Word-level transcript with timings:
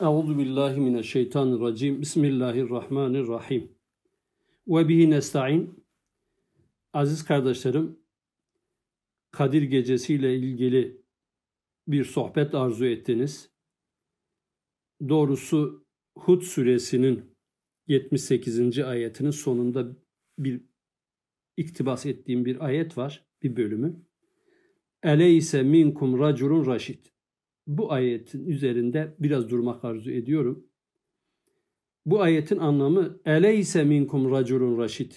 Euzu 0.00 0.38
billahi 0.38 0.80
mineşşeytanirracim. 0.80 2.00
Bismillahirrahmanirrahim. 2.00 3.72
Ve 4.68 4.88
bihi 4.88 5.10
nestaîn. 5.10 5.84
Aziz 6.92 7.24
kardeşlerim, 7.24 7.98
Kadir 9.30 9.62
Gecesi 9.62 10.14
ile 10.14 10.36
ilgili 10.36 11.02
bir 11.88 12.04
sohbet 12.04 12.54
arzu 12.54 12.84
ettiniz. 12.84 13.50
Doğrusu 15.08 15.86
Hud 16.18 16.42
suresinin 16.42 17.36
78. 17.88 18.78
ayetinin 18.78 19.30
sonunda 19.30 19.96
bir 20.38 20.60
iktibas 21.56 22.06
ettiğim 22.06 22.44
bir 22.44 22.64
ayet 22.64 22.98
var, 22.98 23.26
bir 23.42 23.56
bölümü. 23.56 24.02
Eleyse 25.02 25.62
minkum 25.62 26.18
raculun 26.18 26.66
raşid 26.66 27.13
bu 27.66 27.92
ayetin 27.92 28.46
üzerinde 28.46 29.14
biraz 29.18 29.50
durmak 29.50 29.84
arzu 29.84 30.10
ediyorum. 30.10 30.66
Bu 32.06 32.22
ayetin 32.22 32.58
anlamı 32.58 33.20
eleyse 33.24 33.84
minkum 33.84 34.30
raculun 34.30 34.78
raşid. 34.78 35.12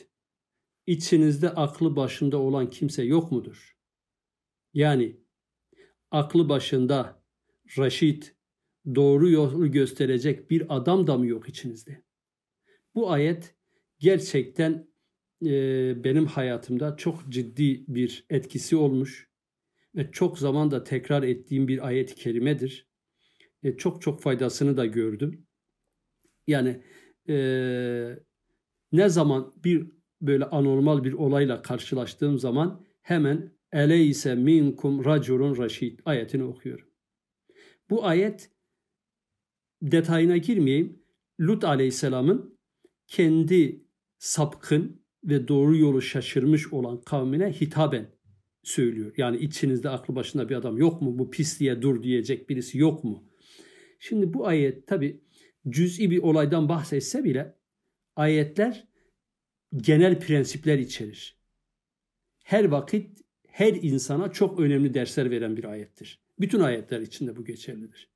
İçinizde 0.87 1.49
aklı 1.49 1.95
başında 1.95 2.37
olan 2.37 2.69
kimse 2.69 3.03
yok 3.03 3.31
mudur? 3.31 3.77
Yani 4.73 5.21
aklı 6.11 6.49
başında 6.49 7.23
raşid, 7.77 8.23
doğru 8.95 9.29
yolu 9.29 9.71
gösterecek 9.71 10.51
bir 10.51 10.77
adam 10.77 11.07
da 11.07 11.17
mı 11.17 11.27
yok 11.27 11.49
içinizde? 11.49 12.03
Bu 12.95 13.11
ayet 13.11 13.55
gerçekten 13.99 14.87
e, 15.45 16.03
benim 16.03 16.25
hayatımda 16.25 16.97
çok 16.97 17.29
ciddi 17.29 17.85
bir 17.87 18.25
etkisi 18.29 18.75
olmuş 18.75 19.26
ve 19.95 20.11
çok 20.11 20.39
zaman 20.39 20.71
da 20.71 20.83
tekrar 20.83 21.23
ettiğim 21.23 21.67
bir 21.67 21.87
ayet-i 21.87 22.15
kerimedir. 22.15 22.87
E, 23.63 23.77
çok 23.77 24.01
çok 24.01 24.21
faydasını 24.21 24.77
da 24.77 24.85
gördüm. 24.85 25.47
Yani 26.47 26.83
e, 27.29 27.35
ne 28.91 29.09
zaman 29.09 29.53
bir 29.63 29.91
böyle 30.21 30.45
anormal 30.45 31.03
bir 31.03 31.13
olayla 31.13 31.61
karşılaştığım 31.61 32.39
zaman 32.39 32.85
hemen 33.01 33.51
eleyse 33.71 34.35
minkum 34.35 35.05
raculun 35.05 35.57
raşid 35.57 35.99
ayetini 36.05 36.43
okuyorum. 36.43 36.87
Bu 37.89 38.05
ayet 38.05 38.51
detayına 39.81 40.37
girmeyeyim. 40.37 41.03
Lut 41.39 41.63
aleyhisselamın 41.63 42.59
kendi 43.07 43.85
sapkın 44.17 45.01
ve 45.23 45.47
doğru 45.47 45.77
yolu 45.77 46.01
şaşırmış 46.01 46.73
olan 46.73 47.01
kavmine 47.01 47.53
hitaben 47.53 48.16
söylüyor. 48.63 49.13
Yani 49.17 49.37
içinizde 49.37 49.89
aklı 49.89 50.15
başında 50.15 50.49
bir 50.49 50.55
adam 50.55 50.77
yok 50.77 51.01
mu? 51.01 51.19
Bu 51.19 51.31
pisliğe 51.31 51.81
dur 51.81 52.03
diyecek 52.03 52.49
birisi 52.49 52.77
yok 52.77 53.03
mu? 53.03 53.23
Şimdi 53.99 54.33
bu 54.33 54.47
ayet 54.47 54.87
tabi 54.87 55.21
cüz'i 55.69 56.11
bir 56.11 56.17
olaydan 56.17 56.69
bahsetse 56.69 57.23
bile 57.23 57.55
ayetler 58.15 58.87
genel 59.77 60.19
prensipler 60.19 60.77
içerir. 60.79 61.37
Her 62.43 62.65
vakit 62.65 63.21
her 63.47 63.73
insana 63.73 64.31
çok 64.31 64.59
önemli 64.59 64.93
dersler 64.93 65.31
veren 65.31 65.57
bir 65.57 65.63
ayettir. 65.63 66.19
Bütün 66.39 66.59
ayetler 66.59 67.01
içinde 67.01 67.35
bu 67.35 67.45
geçerlidir. 67.45 68.09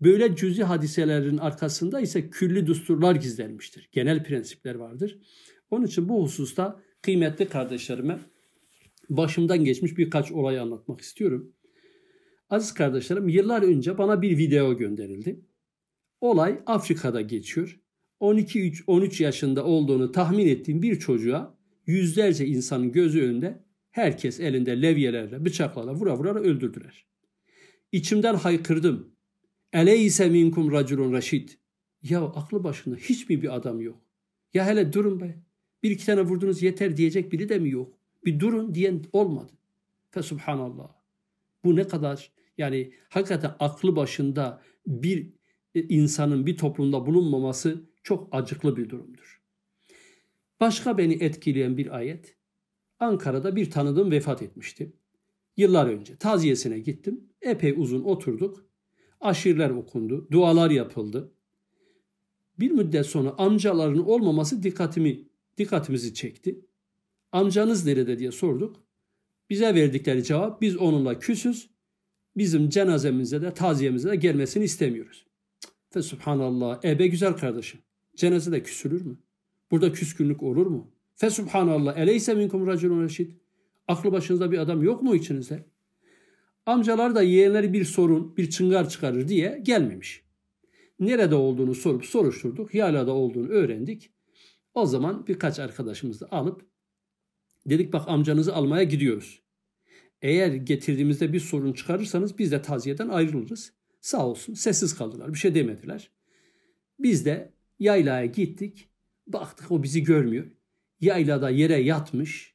Böyle 0.00 0.36
cüzi 0.36 0.62
hadiselerin 0.62 1.38
arkasında 1.38 2.00
ise 2.00 2.30
külli 2.30 2.66
düsturlar 2.66 3.14
gizlenmiştir. 3.14 3.88
Genel 3.92 4.24
prensipler 4.24 4.74
vardır. 4.74 5.18
Onun 5.70 5.86
için 5.86 6.08
bu 6.08 6.22
hususta 6.22 6.82
kıymetli 7.02 7.48
kardeşlerime 7.48 8.18
başımdan 9.10 9.64
geçmiş 9.64 9.98
birkaç 9.98 10.32
olay 10.32 10.58
anlatmak 10.58 11.00
istiyorum. 11.00 11.52
Aziz 12.50 12.74
kardeşlerim 12.74 13.28
yıllar 13.28 13.62
önce 13.62 13.98
bana 13.98 14.22
bir 14.22 14.38
video 14.38 14.76
gönderildi. 14.76 15.40
Olay 16.20 16.60
Afrika'da 16.66 17.20
geçiyor. 17.20 17.80
12-13 18.20 19.22
yaşında 19.22 19.64
olduğunu 19.64 20.12
tahmin 20.12 20.46
ettiğim 20.46 20.82
bir 20.82 20.98
çocuğa 20.98 21.58
yüzlerce 21.86 22.46
insanın 22.46 22.92
gözü 22.92 23.22
önünde 23.22 23.64
herkes 23.90 24.40
elinde 24.40 24.82
levyelerle, 24.82 25.44
bıçaklarla 25.44 25.94
vura 25.94 26.18
vura 26.18 26.34
öldürdüler. 26.34 27.06
İçimden 27.92 28.34
haykırdım. 28.34 29.14
Eleyse 29.72 30.28
minkum 30.28 30.72
raculun 30.72 31.12
raşid. 31.12 31.48
Ya 32.02 32.22
aklı 32.22 32.64
başında 32.64 32.96
hiç 32.96 33.28
mi 33.28 33.42
bir 33.42 33.56
adam 33.56 33.80
yok? 33.80 34.02
Ya 34.54 34.66
hele 34.66 34.92
durun 34.92 35.20
be. 35.20 35.42
Bir 35.82 35.90
iki 35.90 36.06
tane 36.06 36.22
vurdunuz 36.22 36.62
yeter 36.62 36.96
diyecek 36.96 37.32
biri 37.32 37.48
de 37.48 37.58
mi 37.58 37.70
yok? 37.70 37.99
Bir 38.24 38.40
durun 38.40 38.74
diyen 38.74 39.04
olmadı. 39.12 39.52
Fe 40.10 40.22
subhanallah. 40.22 40.88
Bu 41.64 41.76
ne 41.76 41.88
kadar 41.88 42.32
yani 42.58 42.92
hakikaten 43.08 43.56
aklı 43.58 43.96
başında 43.96 44.62
bir 44.86 45.32
e, 45.74 45.82
insanın 45.82 46.46
bir 46.46 46.56
toplumda 46.56 47.06
bulunmaması 47.06 47.90
çok 48.02 48.28
acıklı 48.32 48.76
bir 48.76 48.88
durumdur. 48.88 49.42
Başka 50.60 50.98
beni 50.98 51.14
etkileyen 51.14 51.76
bir 51.76 51.96
ayet. 51.96 52.36
Ankara'da 52.98 53.56
bir 53.56 53.70
tanıdığım 53.70 54.10
vefat 54.10 54.42
etmişti. 54.42 54.92
Yıllar 55.56 55.86
önce 55.86 56.16
taziyesine 56.16 56.78
gittim. 56.78 57.20
Epey 57.42 57.74
uzun 57.76 58.04
oturduk. 58.04 58.66
Aşirler 59.20 59.70
okundu, 59.70 60.28
dualar 60.30 60.70
yapıldı. 60.70 61.32
Bir 62.58 62.70
müddet 62.70 63.06
sonra 63.06 63.34
amcaların 63.38 64.08
olmaması 64.08 64.62
dikkatimi 64.62 65.24
dikkatimizi 65.58 66.14
çekti. 66.14 66.60
Amcanız 67.32 67.86
nerede 67.86 68.18
diye 68.18 68.32
sorduk. 68.32 68.76
Bize 69.50 69.74
verdikleri 69.74 70.24
cevap 70.24 70.60
biz 70.60 70.76
onunla 70.76 71.18
küsüz. 71.18 71.70
Bizim 72.36 72.68
cenazemize 72.68 73.42
de 73.42 73.54
taziyemize 73.54 74.10
de 74.10 74.16
gelmesini 74.16 74.64
istemiyoruz. 74.64 75.26
Fe 75.90 76.02
subhanallah. 76.02 76.84
Ebe 76.84 77.06
güzel 77.06 77.32
kardeşim. 77.32 77.80
Cenazede 78.16 78.62
küsülür 78.62 79.04
mü? 79.04 79.18
Burada 79.70 79.92
küskünlük 79.92 80.42
olur 80.42 80.66
mu? 80.66 80.90
Fe 81.14 81.30
subhanallah. 81.30 81.96
Eleyse 81.96 82.34
minkum 82.34 82.66
raculun 82.66 83.04
reşid. 83.04 83.30
Aklı 83.88 84.12
başınızda 84.12 84.52
bir 84.52 84.58
adam 84.58 84.82
yok 84.82 85.02
mu 85.02 85.14
içinizde? 85.14 85.64
Amcalar 86.66 87.14
da 87.14 87.22
yeğenleri 87.22 87.72
bir 87.72 87.84
sorun, 87.84 88.36
bir 88.36 88.50
çıngar 88.50 88.88
çıkarır 88.88 89.28
diye 89.28 89.60
gelmemiş. 89.62 90.22
Nerede 91.00 91.34
olduğunu 91.34 91.74
sorup 91.74 92.04
soruşturduk. 92.04 92.74
Yalada 92.74 93.12
olduğunu 93.12 93.48
öğrendik. 93.48 94.10
O 94.74 94.86
zaman 94.86 95.26
birkaç 95.26 95.58
arkadaşımızı 95.58 96.28
alıp 96.30 96.69
Dedik 97.66 97.92
bak 97.92 98.08
amcanızı 98.08 98.54
almaya 98.54 98.82
gidiyoruz. 98.82 99.42
Eğer 100.22 100.52
getirdiğimizde 100.52 101.32
bir 101.32 101.40
sorun 101.40 101.72
çıkarırsanız 101.72 102.38
biz 102.38 102.52
de 102.52 102.62
taziyeden 102.62 103.08
ayrılırız. 103.08 103.72
Sağ 104.00 104.26
olsun 104.26 104.54
sessiz 104.54 104.96
kaldılar 104.96 105.32
bir 105.34 105.38
şey 105.38 105.54
demediler. 105.54 106.10
Biz 106.98 107.24
de 107.24 107.52
yaylaya 107.78 108.26
gittik. 108.26 108.90
Baktık 109.26 109.70
o 109.72 109.82
bizi 109.82 110.02
görmüyor. 110.02 110.46
Yaylada 111.00 111.50
yere 111.50 111.76
yatmış. 111.76 112.54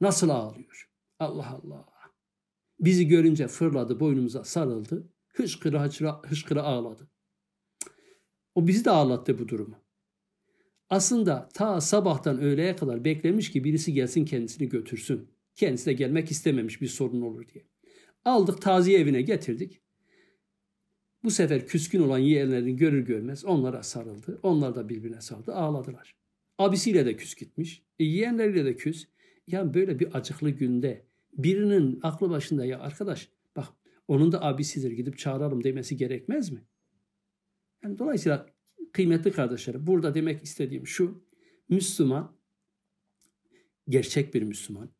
Nasıl 0.00 0.28
ağlıyor? 0.28 0.90
Allah 1.18 1.60
Allah. 1.64 1.86
Bizi 2.80 3.08
görünce 3.08 3.48
fırladı 3.48 4.00
boynumuza 4.00 4.44
sarıldı. 4.44 5.08
Hışkıra 5.28 5.84
hışkıra, 5.84 6.22
hışkıra 6.22 6.62
ağladı. 6.62 7.10
O 8.54 8.66
bizi 8.66 8.84
de 8.84 8.90
ağlattı 8.90 9.38
bu 9.38 9.48
durumu. 9.48 9.81
Aslında 10.92 11.48
ta 11.54 11.80
sabahtan 11.80 12.40
öğleye 12.40 12.76
kadar 12.76 13.04
beklemiş 13.04 13.50
ki 13.50 13.64
birisi 13.64 13.92
gelsin 13.92 14.24
kendisini 14.24 14.68
götürsün. 14.68 15.28
Kendisi 15.54 15.86
de 15.86 15.92
gelmek 15.92 16.30
istememiş 16.30 16.80
bir 16.80 16.88
sorun 16.88 17.22
olur 17.22 17.48
diye. 17.48 17.64
Aldık 18.24 18.62
taziye 18.62 18.98
evine 18.98 19.22
getirdik. 19.22 19.80
Bu 21.24 21.30
sefer 21.30 21.66
küskün 21.66 22.02
olan 22.02 22.18
yeğenlerini 22.18 22.76
görür 22.76 23.06
görmez 23.06 23.44
onlara 23.44 23.82
sarıldı. 23.82 24.40
Onlar 24.42 24.74
da 24.74 24.88
birbirine 24.88 25.20
sarıldı 25.20 25.54
ağladılar. 25.54 26.14
Abisiyle 26.58 27.06
de 27.06 27.16
küs 27.16 27.34
gitmiş. 27.34 27.82
E, 27.98 28.04
yeğenleriyle 28.04 28.64
de 28.64 28.76
küs. 28.76 29.06
Yani 29.46 29.74
böyle 29.74 29.98
bir 29.98 30.16
acıklı 30.16 30.50
günde 30.50 31.06
birinin 31.32 32.00
aklı 32.02 32.30
başında 32.30 32.64
ya 32.64 32.80
arkadaş 32.80 33.28
bak 33.56 33.68
onun 34.08 34.32
da 34.32 34.44
abisidir 34.44 34.90
gidip 34.90 35.18
çağıralım 35.18 35.64
demesi 35.64 35.96
gerekmez 35.96 36.50
mi? 36.50 36.62
Yani 37.84 37.98
dolayısıyla 37.98 38.52
kıymetli 38.92 39.32
kardeşlerim 39.32 39.86
burada 39.86 40.14
demek 40.14 40.42
istediğim 40.42 40.86
şu. 40.86 41.24
Müslüman, 41.68 42.36
gerçek 43.88 44.34
bir 44.34 44.42
Müslüman, 44.42 44.90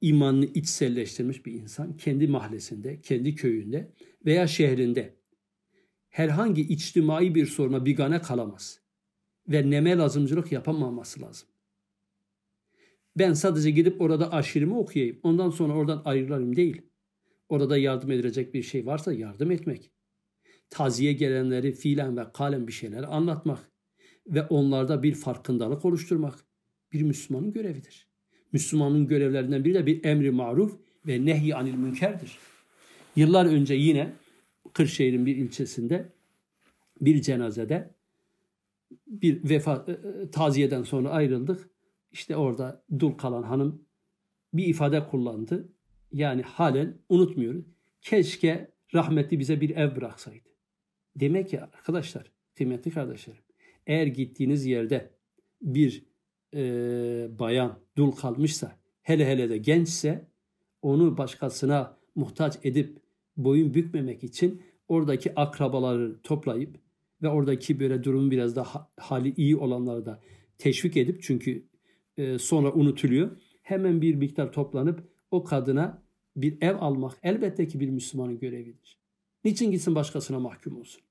imanını 0.00 0.44
içselleştirmiş 0.44 1.46
bir 1.46 1.52
insan 1.52 1.96
kendi 1.96 2.28
mahallesinde, 2.28 3.00
kendi 3.00 3.34
köyünde 3.34 3.92
veya 4.24 4.46
şehrinde 4.46 5.16
herhangi 6.08 6.62
içtimai 6.62 7.34
bir 7.34 7.46
soruna 7.46 7.86
bigane 7.86 8.20
kalamaz 8.20 8.80
ve 9.48 9.70
neme 9.70 9.96
lazımcılık 9.96 10.52
yapamaması 10.52 11.22
lazım. 11.22 11.48
Ben 13.16 13.32
sadece 13.32 13.70
gidip 13.70 14.00
orada 14.00 14.32
aşirimi 14.32 14.74
okuyayım, 14.74 15.20
ondan 15.22 15.50
sonra 15.50 15.72
oradan 15.72 16.02
ayrılarım 16.04 16.56
değil. 16.56 16.82
Orada 17.48 17.78
yardım 17.78 18.10
edilecek 18.10 18.54
bir 18.54 18.62
şey 18.62 18.86
varsa 18.86 19.12
yardım 19.12 19.50
etmek 19.50 19.93
taziye 20.70 21.12
gelenleri 21.12 21.72
fiilen 21.72 22.16
ve 22.16 22.32
kalen 22.32 22.66
bir 22.66 22.72
şeyler 22.72 23.02
anlatmak 23.02 23.58
ve 24.26 24.42
onlarda 24.42 25.02
bir 25.02 25.14
farkındalık 25.14 25.84
oluşturmak 25.84 26.34
bir 26.92 27.02
Müslümanın 27.02 27.52
görevidir. 27.52 28.08
Müslümanın 28.52 29.08
görevlerinden 29.08 29.64
biri 29.64 29.74
de 29.74 29.86
bir 29.86 30.04
emri 30.04 30.30
maruf 30.30 30.78
ve 31.06 31.26
nehy 31.26 31.54
anil 31.54 31.74
münkerdir. 31.74 32.38
Yıllar 33.16 33.46
önce 33.46 33.74
yine 33.74 34.12
Kırşehir'in 34.72 35.26
bir 35.26 35.36
ilçesinde 35.36 36.12
bir 37.00 37.22
cenazede 37.22 37.94
bir 39.06 39.48
vefa 39.48 39.84
e, 39.88 39.92
e, 39.92 40.30
taziyeden 40.30 40.82
sonra 40.82 41.10
ayrıldık. 41.10 41.70
İşte 42.12 42.36
orada 42.36 42.84
dul 42.98 43.12
kalan 43.12 43.42
hanım 43.42 43.84
bir 44.52 44.66
ifade 44.66 45.06
kullandı. 45.06 45.68
Yani 46.12 46.42
halen 46.42 46.98
unutmuyoruz. 47.08 47.64
Keşke 48.00 48.70
rahmetli 48.94 49.38
bize 49.38 49.60
bir 49.60 49.70
ev 49.70 49.96
bıraksaydı. 49.96 50.53
Demek 51.16 51.48
ki 51.48 51.60
arkadaşlar, 51.60 52.32
kıymetli 52.54 52.90
kardeşlerim, 52.90 53.42
eğer 53.86 54.06
gittiğiniz 54.06 54.66
yerde 54.66 55.10
bir 55.62 56.04
e, 56.54 56.62
bayan 57.38 57.78
dul 57.96 58.12
kalmışsa, 58.12 58.78
hele 59.02 59.26
hele 59.26 59.50
de 59.50 59.58
gençse, 59.58 60.28
onu 60.82 61.18
başkasına 61.18 61.96
muhtaç 62.14 62.58
edip 62.64 62.98
boyun 63.36 63.74
bükmemek 63.74 64.24
için 64.24 64.62
oradaki 64.88 65.34
akrabaları 65.34 66.22
toplayıp 66.22 66.78
ve 67.22 67.28
oradaki 67.28 67.80
böyle 67.80 68.04
durum 68.04 68.30
biraz 68.30 68.56
daha 68.56 68.90
hali 68.96 69.34
iyi 69.36 69.56
olanları 69.56 70.06
da 70.06 70.20
teşvik 70.58 70.96
edip 70.96 71.22
çünkü 71.22 71.68
e, 72.16 72.38
sonra 72.38 72.72
unutuluyor. 72.72 73.36
Hemen 73.62 74.02
bir 74.02 74.14
miktar 74.14 74.52
toplanıp 74.52 75.08
o 75.30 75.44
kadına 75.44 76.02
bir 76.36 76.58
ev 76.62 76.76
almak 76.80 77.18
elbette 77.22 77.68
ki 77.68 77.80
bir 77.80 77.90
Müslümanın 77.90 78.38
görevidir. 78.38 79.03
Niçin 79.44 79.70
gitsin 79.70 79.94
başkasına 79.94 80.38
mahkum 80.38 80.80
olsun? 80.80 81.02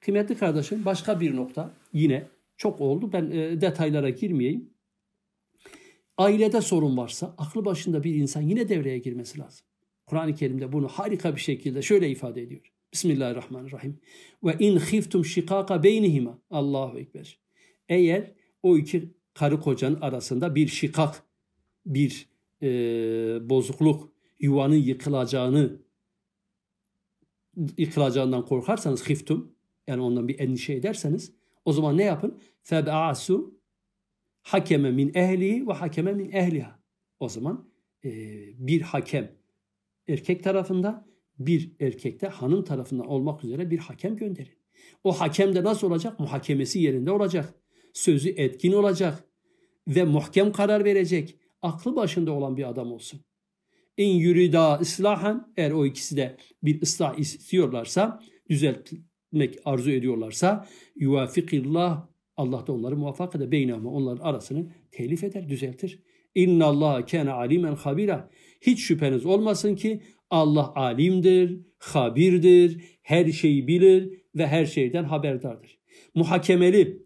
Kıymetli 0.00 0.36
kardeşim 0.36 0.84
başka 0.84 1.20
bir 1.20 1.36
nokta 1.36 1.74
yine 1.92 2.28
çok 2.56 2.80
oldu 2.80 3.12
ben 3.12 3.30
e, 3.30 3.60
detaylara 3.60 4.10
girmeyeyim. 4.10 4.70
Ailede 6.16 6.60
sorun 6.60 6.96
varsa 6.96 7.34
aklı 7.38 7.64
başında 7.64 8.04
bir 8.04 8.14
insan 8.14 8.42
yine 8.42 8.68
devreye 8.68 8.98
girmesi 8.98 9.38
lazım. 9.38 9.66
Kur'an-ı 10.06 10.34
Kerim'de 10.34 10.72
bunu 10.72 10.88
harika 10.88 11.36
bir 11.36 11.40
şekilde 11.40 11.82
şöyle 11.82 12.10
ifade 12.10 12.42
ediyor. 12.42 12.72
Bismillahirrahmanirrahim. 12.92 14.00
Ve 14.44 14.56
in 14.58 14.78
khiftum 14.78 15.24
şikaka 15.24 15.82
beynihima. 15.82 16.38
Allahu 16.50 16.98
ekber. 16.98 17.38
Eğer 17.88 18.32
o 18.62 18.76
iki 18.76 19.14
karı 19.34 19.60
kocanın 19.60 20.00
arasında 20.00 20.54
bir 20.54 20.68
şikak, 20.68 21.22
bir 21.86 22.28
e, 22.62 22.68
bozukluk, 23.50 24.12
yuvanın 24.40 24.74
yıkılacağını 24.76 25.78
yıkılacağından 27.78 28.44
korkarsanız 28.44 29.08
hiftum 29.08 29.54
yani 29.86 30.02
ondan 30.02 30.28
bir 30.28 30.40
endişe 30.40 30.72
ederseniz 30.72 31.32
o 31.64 31.72
zaman 31.72 31.96
ne 31.96 32.04
yapın? 32.04 32.38
Feb'asu 32.62 33.60
hakeme 34.42 34.90
min 34.90 35.14
ehli 35.14 35.66
ve 35.68 35.72
hakeme 35.72 36.12
min 36.12 36.30
ehliha. 36.32 36.78
O 37.20 37.28
zaman 37.28 37.70
e, 38.04 38.10
bir 38.66 38.80
hakem 38.80 39.32
erkek 40.08 40.44
tarafında 40.44 41.08
bir 41.38 41.72
erkekte 41.80 42.26
hanım 42.26 42.64
tarafından 42.64 43.06
olmak 43.06 43.44
üzere 43.44 43.70
bir 43.70 43.78
hakem 43.78 44.16
gönderin. 44.16 44.58
O 45.04 45.12
hakem 45.12 45.54
de 45.54 45.64
nasıl 45.64 45.86
olacak? 45.86 46.20
Muhakemesi 46.20 46.78
yerinde 46.78 47.10
olacak. 47.10 47.54
Sözü 47.92 48.28
etkin 48.28 48.72
olacak 48.72 49.24
ve 49.88 50.04
muhkem 50.04 50.52
karar 50.52 50.84
verecek. 50.84 51.38
Aklı 51.62 51.96
başında 51.96 52.32
olan 52.32 52.56
bir 52.56 52.68
adam 52.68 52.92
olsun. 52.92 53.20
İn 53.98 54.16
yurida 54.16 54.78
ıslahan 54.80 55.52
eğer 55.56 55.70
o 55.70 55.86
ikisi 55.86 56.16
de 56.16 56.36
bir 56.62 56.82
ıslah 56.82 57.18
istiyorlarsa, 57.18 58.22
düzeltmek 58.50 59.58
arzu 59.64 59.90
ediyorlarsa 59.90 60.66
yuvafikillah 60.96 62.08
Allah 62.36 62.66
da 62.66 62.72
onları 62.72 62.96
muvaffak 62.96 63.34
eder. 63.34 63.50
Beynama 63.50 63.90
onların 63.90 64.24
arasını 64.24 64.72
telif 64.90 65.24
eder, 65.24 65.48
düzeltir. 65.48 66.02
İnna 66.34 66.64
Allah 66.64 67.06
kana 67.06 67.34
alimen 67.34 67.74
habira. 67.74 68.30
Hiç 68.60 68.80
şüpheniz 68.80 69.26
olmasın 69.26 69.74
ki 69.74 70.02
Allah 70.30 70.72
alimdir, 70.74 71.60
habirdir, 71.78 72.84
her 73.02 73.32
şeyi 73.32 73.68
bilir 73.68 74.12
ve 74.34 74.46
her 74.46 74.66
şeyden 74.66 75.04
haberdardır. 75.04 75.78
Muhakemeli, 76.14 77.02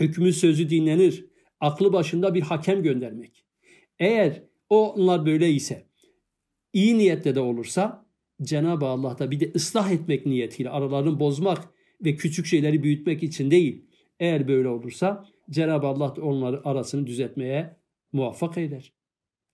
hükmü 0.00 0.32
sözü 0.32 0.70
dinlenir, 0.70 1.26
aklı 1.60 1.92
başında 1.92 2.34
bir 2.34 2.42
hakem 2.42 2.82
göndermek. 2.82 3.44
Eğer 3.98 4.42
onlar 4.68 5.26
böyle 5.26 5.50
ise, 5.50 5.85
iyi 6.72 6.98
niyetle 6.98 7.34
de 7.34 7.40
olursa 7.40 8.06
Cenab-ı 8.42 8.86
Allah 8.86 9.18
da 9.18 9.30
bir 9.30 9.40
de 9.40 9.52
ıslah 9.54 9.92
etmek 9.92 10.26
niyetiyle 10.26 10.70
aralarını 10.70 11.20
bozmak 11.20 11.68
ve 12.04 12.16
küçük 12.16 12.46
şeyleri 12.46 12.82
büyütmek 12.82 13.22
için 13.22 13.50
değil. 13.50 13.84
Eğer 14.20 14.48
böyle 14.48 14.68
olursa 14.68 15.26
Cenab-ı 15.50 15.86
Allah 15.86 16.14
onları 16.22 16.68
arasını 16.68 17.06
düzeltmeye 17.06 17.76
muvaffak 18.12 18.58
eder. 18.58 18.92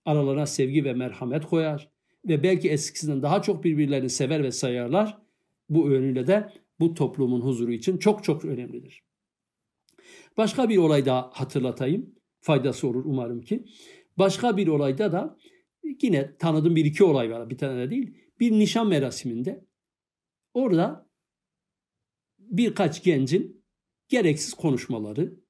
Aralarına 0.05 0.45
sevgi 0.45 0.85
ve 0.85 0.93
merhamet 0.93 1.45
koyar 1.45 1.89
ve 2.27 2.43
belki 2.43 2.69
eskisinden 2.69 3.21
daha 3.21 3.41
çok 3.41 3.63
birbirlerini 3.63 4.09
sever 4.09 4.43
ve 4.43 4.51
sayarlar. 4.51 5.17
Bu 5.69 5.89
yönüyle 5.89 6.27
de 6.27 6.49
bu 6.79 6.93
toplumun 6.93 7.41
huzuru 7.41 7.71
için 7.71 7.97
çok 7.97 8.23
çok 8.23 8.45
önemlidir. 8.45 9.03
Başka 10.37 10.69
bir 10.69 10.77
olay 10.77 11.05
daha 11.05 11.29
hatırlatayım. 11.33 12.15
Faydası 12.41 12.87
olur 12.87 13.05
umarım 13.05 13.41
ki. 13.41 13.65
Başka 14.17 14.57
bir 14.57 14.67
olayda 14.67 15.11
da 15.11 15.37
yine 16.01 16.37
tanıdığım 16.37 16.75
bir 16.75 16.85
iki 16.85 17.03
olay 17.03 17.31
var. 17.31 17.49
Bir 17.49 17.57
tane 17.57 17.81
de 17.81 17.89
değil. 17.89 18.17
Bir 18.39 18.51
nişan 18.51 18.87
merasiminde 18.87 19.65
orada 20.53 21.09
birkaç 22.39 23.03
gencin 23.03 23.63
gereksiz 24.09 24.53
konuşmaları 24.53 25.43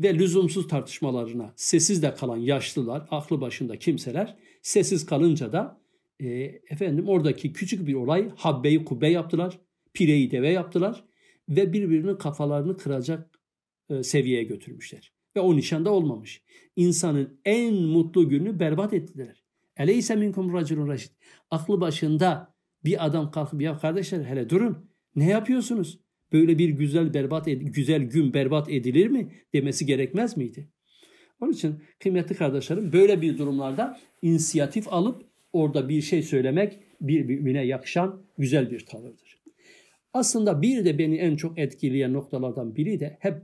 ve 0.00 0.14
lüzumsuz 0.14 0.68
tartışmalarına 0.68 1.52
sessiz 1.56 2.02
de 2.02 2.14
kalan 2.14 2.36
yaşlılar, 2.36 3.06
aklı 3.10 3.40
başında 3.40 3.78
kimseler 3.78 4.36
sessiz 4.62 5.06
kalınca 5.06 5.52
da 5.52 5.80
e, 6.20 6.28
efendim 6.70 7.08
oradaki 7.08 7.52
küçük 7.52 7.86
bir 7.86 7.94
olay 7.94 8.30
habbeyi 8.36 8.84
kubbe 8.84 9.08
yaptılar, 9.08 9.58
pireyi 9.92 10.30
deve 10.30 10.48
yaptılar 10.48 11.04
ve 11.48 11.72
birbirinin 11.72 12.16
kafalarını 12.16 12.76
kıracak 12.76 13.40
e, 13.90 14.02
seviyeye 14.02 14.44
götürmüşler. 14.44 15.12
Ve 15.36 15.40
o 15.40 15.56
nişanda 15.56 15.90
olmamış. 15.90 16.42
İnsanın 16.76 17.40
en 17.44 17.74
mutlu 17.74 18.28
günü 18.28 18.60
berbat 18.60 18.92
ettiler. 18.92 19.47
Eleyse 19.78 20.16
minkum 20.16 20.52
raculun 20.52 20.88
raşid. 20.88 21.10
Aklı 21.50 21.80
başında 21.80 22.54
bir 22.84 23.06
adam 23.06 23.30
kalkıp 23.30 23.62
ya 23.62 23.78
kardeşler 23.78 24.24
hele 24.24 24.50
durun. 24.50 24.90
Ne 25.16 25.28
yapıyorsunuz? 25.28 26.00
Böyle 26.32 26.58
bir 26.58 26.68
güzel 26.68 27.14
berbat 27.14 27.46
güzel 27.60 28.02
gün 28.02 28.34
berbat 28.34 28.70
edilir 28.70 29.06
mi 29.06 29.32
demesi 29.54 29.86
gerekmez 29.86 30.36
miydi? 30.36 30.68
Onun 31.40 31.52
için 31.52 31.82
kıymetli 32.00 32.34
kardeşlerim 32.34 32.92
böyle 32.92 33.22
bir 33.22 33.38
durumlarda 33.38 34.00
inisiyatif 34.22 34.92
alıp 34.92 35.22
orada 35.52 35.88
bir 35.88 36.02
şey 36.02 36.22
söylemek 36.22 36.78
bir 37.00 37.24
mümine 37.24 37.66
yakışan 37.66 38.22
güzel 38.38 38.70
bir 38.70 38.86
tavırdır. 38.86 39.38
Aslında 40.12 40.62
bir 40.62 40.84
de 40.84 40.98
beni 40.98 41.16
en 41.16 41.36
çok 41.36 41.58
etkileyen 41.58 42.12
noktalardan 42.12 42.76
biri 42.76 43.00
de 43.00 43.16
hep 43.20 43.34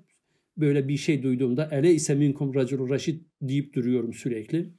böyle 0.57 0.89
bir 0.89 0.97
şey 0.97 1.23
duyduğumda 1.23 1.69
ele 1.73 1.95
ise 1.95 2.15
minkum 2.15 2.55
raculu 2.55 2.91
raşid 2.91 3.21
deyip 3.43 3.75
duruyorum 3.75 4.13
sürekli. 4.15 4.71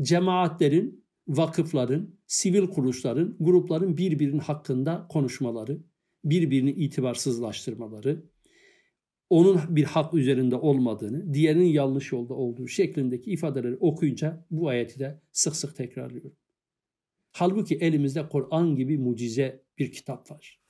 Cemaatlerin, 0.00 1.04
vakıfların, 1.28 2.14
sivil 2.26 2.66
kuruluşların, 2.66 3.36
grupların 3.40 3.96
birbirinin 3.96 4.38
hakkında 4.38 5.06
konuşmaları, 5.10 5.82
birbirini 6.24 6.70
itibarsızlaştırmaları, 6.70 8.22
onun 9.30 9.60
bir 9.68 9.84
hak 9.84 10.14
üzerinde 10.14 10.56
olmadığını, 10.56 11.34
diğerinin 11.34 11.64
yanlış 11.64 12.12
yolda 12.12 12.34
olduğu 12.34 12.68
şeklindeki 12.68 13.30
ifadeleri 13.30 13.76
okuyunca 13.76 14.46
bu 14.50 14.68
ayeti 14.68 14.98
de 14.98 15.20
sık 15.32 15.56
sık 15.56 15.76
tekrarlıyorum. 15.76 16.36
Halbuki 17.32 17.74
elimizde 17.74 18.28
Kur'an 18.28 18.76
gibi 18.76 18.98
mucize 18.98 19.62
bir 19.78 19.92
kitap 19.92 20.30
var. 20.30 20.60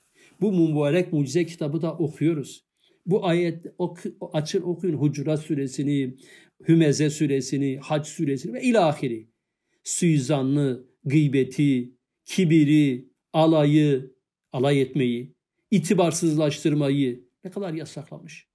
Bu 0.41 0.51
mübarek 0.51 1.13
mucize 1.13 1.45
kitabı 1.45 1.81
da 1.81 1.97
okuyoruz. 1.97 2.65
Bu 3.05 3.25
ayet 3.25 3.65
oku, 3.77 4.09
açın 4.33 4.61
okuyun 4.61 4.97
Hucurat 4.97 5.39
suresini, 5.39 6.17
Hümeze 6.67 7.09
suresini, 7.09 7.77
Hac 7.77 8.07
suresini 8.07 8.53
ve 8.53 8.61
ilahiri. 8.61 9.29
Suizanlı, 9.83 10.87
gıybeti, 11.05 11.97
kibiri, 12.25 13.09
alayı, 13.33 14.15
alay 14.51 14.81
etmeyi, 14.81 15.35
itibarsızlaştırmayı 15.71 17.27
ne 17.43 17.51
kadar 17.51 17.73
yasaklamış. 17.73 18.47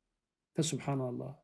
Ve 0.59 0.63
subhanallah. 0.63 1.37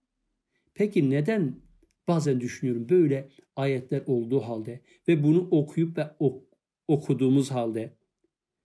Peki 0.75 1.11
neden 1.11 1.62
bazen 2.09 2.40
düşünüyorum 2.40 2.88
böyle 2.88 3.28
ayetler 3.56 4.02
olduğu 4.06 4.40
halde 4.40 4.80
ve 5.09 5.23
bunu 5.23 5.49
okuyup 5.50 5.99
ve 5.99 6.11
ok 6.18 6.44
okuduğumuz 6.88 7.50
halde, 7.50 7.97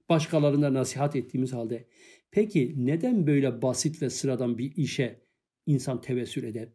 başkalarına 0.09 0.73
nasihat 0.73 1.15
ettiğimiz 1.15 1.53
halde, 1.53 1.87
peki 2.31 2.73
neden 2.77 3.27
böyle 3.27 3.61
basit 3.61 4.01
ve 4.01 4.09
sıradan 4.09 4.57
bir 4.57 4.75
işe 4.75 5.21
insan 5.65 6.01
tevessül 6.01 6.43
eder? 6.43 6.69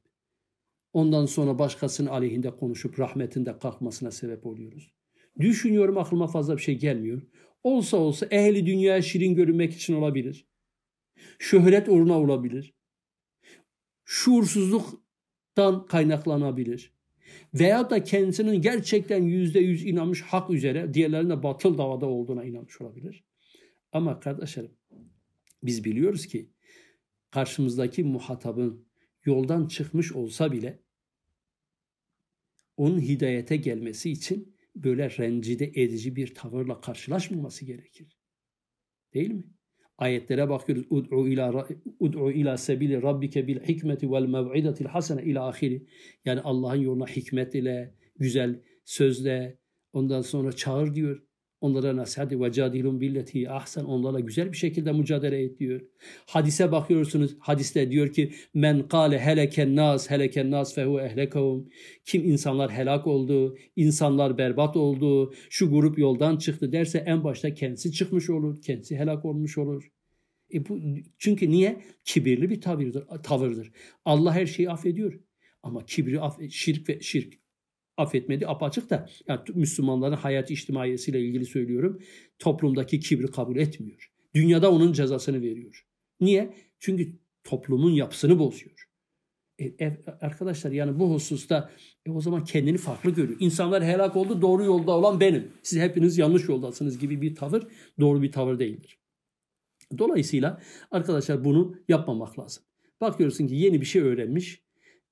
Ondan 0.94 1.26
sonra 1.26 1.58
başkasının 1.58 2.10
aleyhinde 2.10 2.56
konuşup 2.56 2.98
rahmetinde 2.98 3.58
kalkmasına 3.58 4.10
sebep 4.10 4.46
oluyoruz. 4.46 4.92
Düşünüyorum 5.40 5.98
aklıma 5.98 6.26
fazla 6.26 6.56
bir 6.56 6.62
şey 6.62 6.78
gelmiyor. 6.78 7.22
Olsa 7.64 7.96
olsa 7.96 8.26
ehli 8.30 8.66
dünyaya 8.66 9.02
şirin 9.02 9.34
görünmek 9.34 9.74
için 9.74 9.94
olabilir. 9.94 10.46
Şöhret 11.38 11.88
uğruna 11.88 12.20
olabilir. 12.20 12.74
Şuursuzluktan 14.04 15.86
kaynaklanabilir. 15.86 16.94
Veya 17.54 17.90
da 17.90 18.02
kendisinin 18.02 18.62
gerçekten 18.62 19.22
yüzde 19.22 19.58
yüz 19.58 19.84
inanmış 19.84 20.22
hak 20.22 20.50
üzere 20.50 20.94
diğerlerine 20.94 21.42
batıl 21.42 21.78
davada 21.78 22.06
olduğuna 22.06 22.44
inanmış 22.44 22.80
olabilir. 22.80 23.24
Ama 23.92 24.20
kardeşlerim 24.20 24.76
biz 25.62 25.84
biliyoruz 25.84 26.26
ki 26.26 26.50
karşımızdaki 27.30 28.04
muhatabın 28.04 28.86
yoldan 29.24 29.66
çıkmış 29.66 30.12
olsa 30.12 30.52
bile 30.52 30.83
onun 32.76 33.00
hidayete 33.00 33.56
gelmesi 33.56 34.10
için 34.10 34.56
böyle 34.76 35.10
rencide 35.10 35.64
edici 35.64 36.16
bir 36.16 36.34
tavırla 36.34 36.80
karşılaşmaması 36.80 37.64
gerekir. 37.64 38.18
Değil 39.14 39.30
mi? 39.30 39.44
Ayetlere 39.98 40.48
bakıyoruz. 40.48 40.86
Ud'u 40.90 41.28
ila 41.28 41.68
ud'u 42.00 42.30
ila 42.30 42.56
sebili 42.56 43.02
rabbike 43.02 43.46
bil 43.46 43.60
hikmeti 43.60 44.10
vel 44.10 44.26
mev'idatil 44.26 44.84
hasene 44.84 45.22
ila 45.22 45.48
ahiri. 45.48 45.86
Yani 46.24 46.40
Allah'ın 46.40 46.80
yoluna 46.80 47.06
hikmet 47.06 47.54
ile, 47.54 47.94
güzel 48.16 48.62
sözle 48.84 49.58
ondan 49.92 50.20
sonra 50.20 50.52
çağır 50.52 50.94
diyor. 50.94 51.22
Onlara 51.64 51.96
nasihat 51.96 52.32
ve 52.32 52.52
cadilun 52.52 53.00
billeti 53.00 53.50
ahsen 53.50 53.84
onlarla 53.84 54.20
güzel 54.20 54.52
bir 54.52 54.56
şekilde 54.56 54.92
mücadele 54.92 55.42
et 55.42 55.58
diyor. 55.58 55.80
Hadise 56.26 56.72
bakıyorsunuz. 56.72 57.36
Hadiste 57.38 57.90
diyor 57.90 58.12
ki 58.12 58.32
men 58.54 58.88
kâle 58.88 59.18
heleken 59.18 59.76
nas 59.76 60.10
heleken 60.10 60.50
nas 60.50 60.74
fehu 60.74 61.00
ehlekahum. 61.00 61.68
Kim 62.04 62.24
insanlar 62.24 62.72
helak 62.72 63.06
oldu, 63.06 63.56
insanlar 63.76 64.38
berbat 64.38 64.76
oldu, 64.76 65.34
şu 65.50 65.70
grup 65.70 65.98
yoldan 65.98 66.36
çıktı 66.36 66.72
derse 66.72 66.98
en 66.98 67.24
başta 67.24 67.54
kendisi 67.54 67.92
çıkmış 67.92 68.30
olur, 68.30 68.62
kendisi 68.62 68.96
helak 68.96 69.24
olmuş 69.24 69.58
olur. 69.58 69.90
E 70.54 70.68
bu, 70.68 70.80
çünkü 71.18 71.50
niye? 71.50 71.80
Kibirli 72.04 72.50
bir 72.50 72.60
tavırdır, 72.60 73.06
tavırdır. 73.22 73.72
Allah 74.04 74.34
her 74.34 74.46
şeyi 74.46 74.70
affediyor. 74.70 75.20
Ama 75.62 75.84
kibri, 75.86 76.20
şirk 76.50 76.88
ve 76.88 77.00
şirk 77.00 77.43
affetmedi 77.96 78.46
apaçık 78.46 78.90
da 78.90 79.08
yani 79.28 79.40
Müslümanların 79.54 80.16
hayat 80.16 80.50
içtimaiyesiyle 80.50 81.20
ilgili 81.20 81.44
söylüyorum. 81.44 82.02
Toplumdaki 82.38 83.00
kibri 83.00 83.26
kabul 83.26 83.56
etmiyor. 83.56 84.10
Dünyada 84.34 84.72
onun 84.72 84.92
cezasını 84.92 85.42
veriyor. 85.42 85.86
Niye? 86.20 86.54
Çünkü 86.78 87.18
toplumun 87.44 87.90
yapısını 87.90 88.38
bozuyor. 88.38 88.84
E, 89.58 89.64
e, 89.64 90.04
arkadaşlar 90.20 90.72
yani 90.72 90.98
bu 90.98 91.14
hususta 91.14 91.70
e, 92.06 92.10
o 92.10 92.20
zaman 92.20 92.44
kendini 92.44 92.76
farklı 92.76 93.10
görüyor. 93.10 93.38
İnsanlar 93.40 93.84
helak 93.84 94.16
oldu 94.16 94.42
doğru 94.42 94.64
yolda 94.64 94.90
olan 94.92 95.20
benim. 95.20 95.52
Siz 95.62 95.78
hepiniz 95.78 96.18
yanlış 96.18 96.48
yoldasınız 96.48 96.98
gibi 96.98 97.22
bir 97.22 97.34
tavır 97.34 97.66
doğru 98.00 98.22
bir 98.22 98.32
tavır 98.32 98.58
değildir. 98.58 98.98
Dolayısıyla 99.98 100.62
arkadaşlar 100.90 101.44
bunu 101.44 101.76
yapmamak 101.88 102.38
lazım. 102.38 102.64
Bakıyorsun 103.00 103.46
ki 103.46 103.54
yeni 103.54 103.80
bir 103.80 103.86
şey 103.86 104.02
öğrenmiş. 104.02 104.64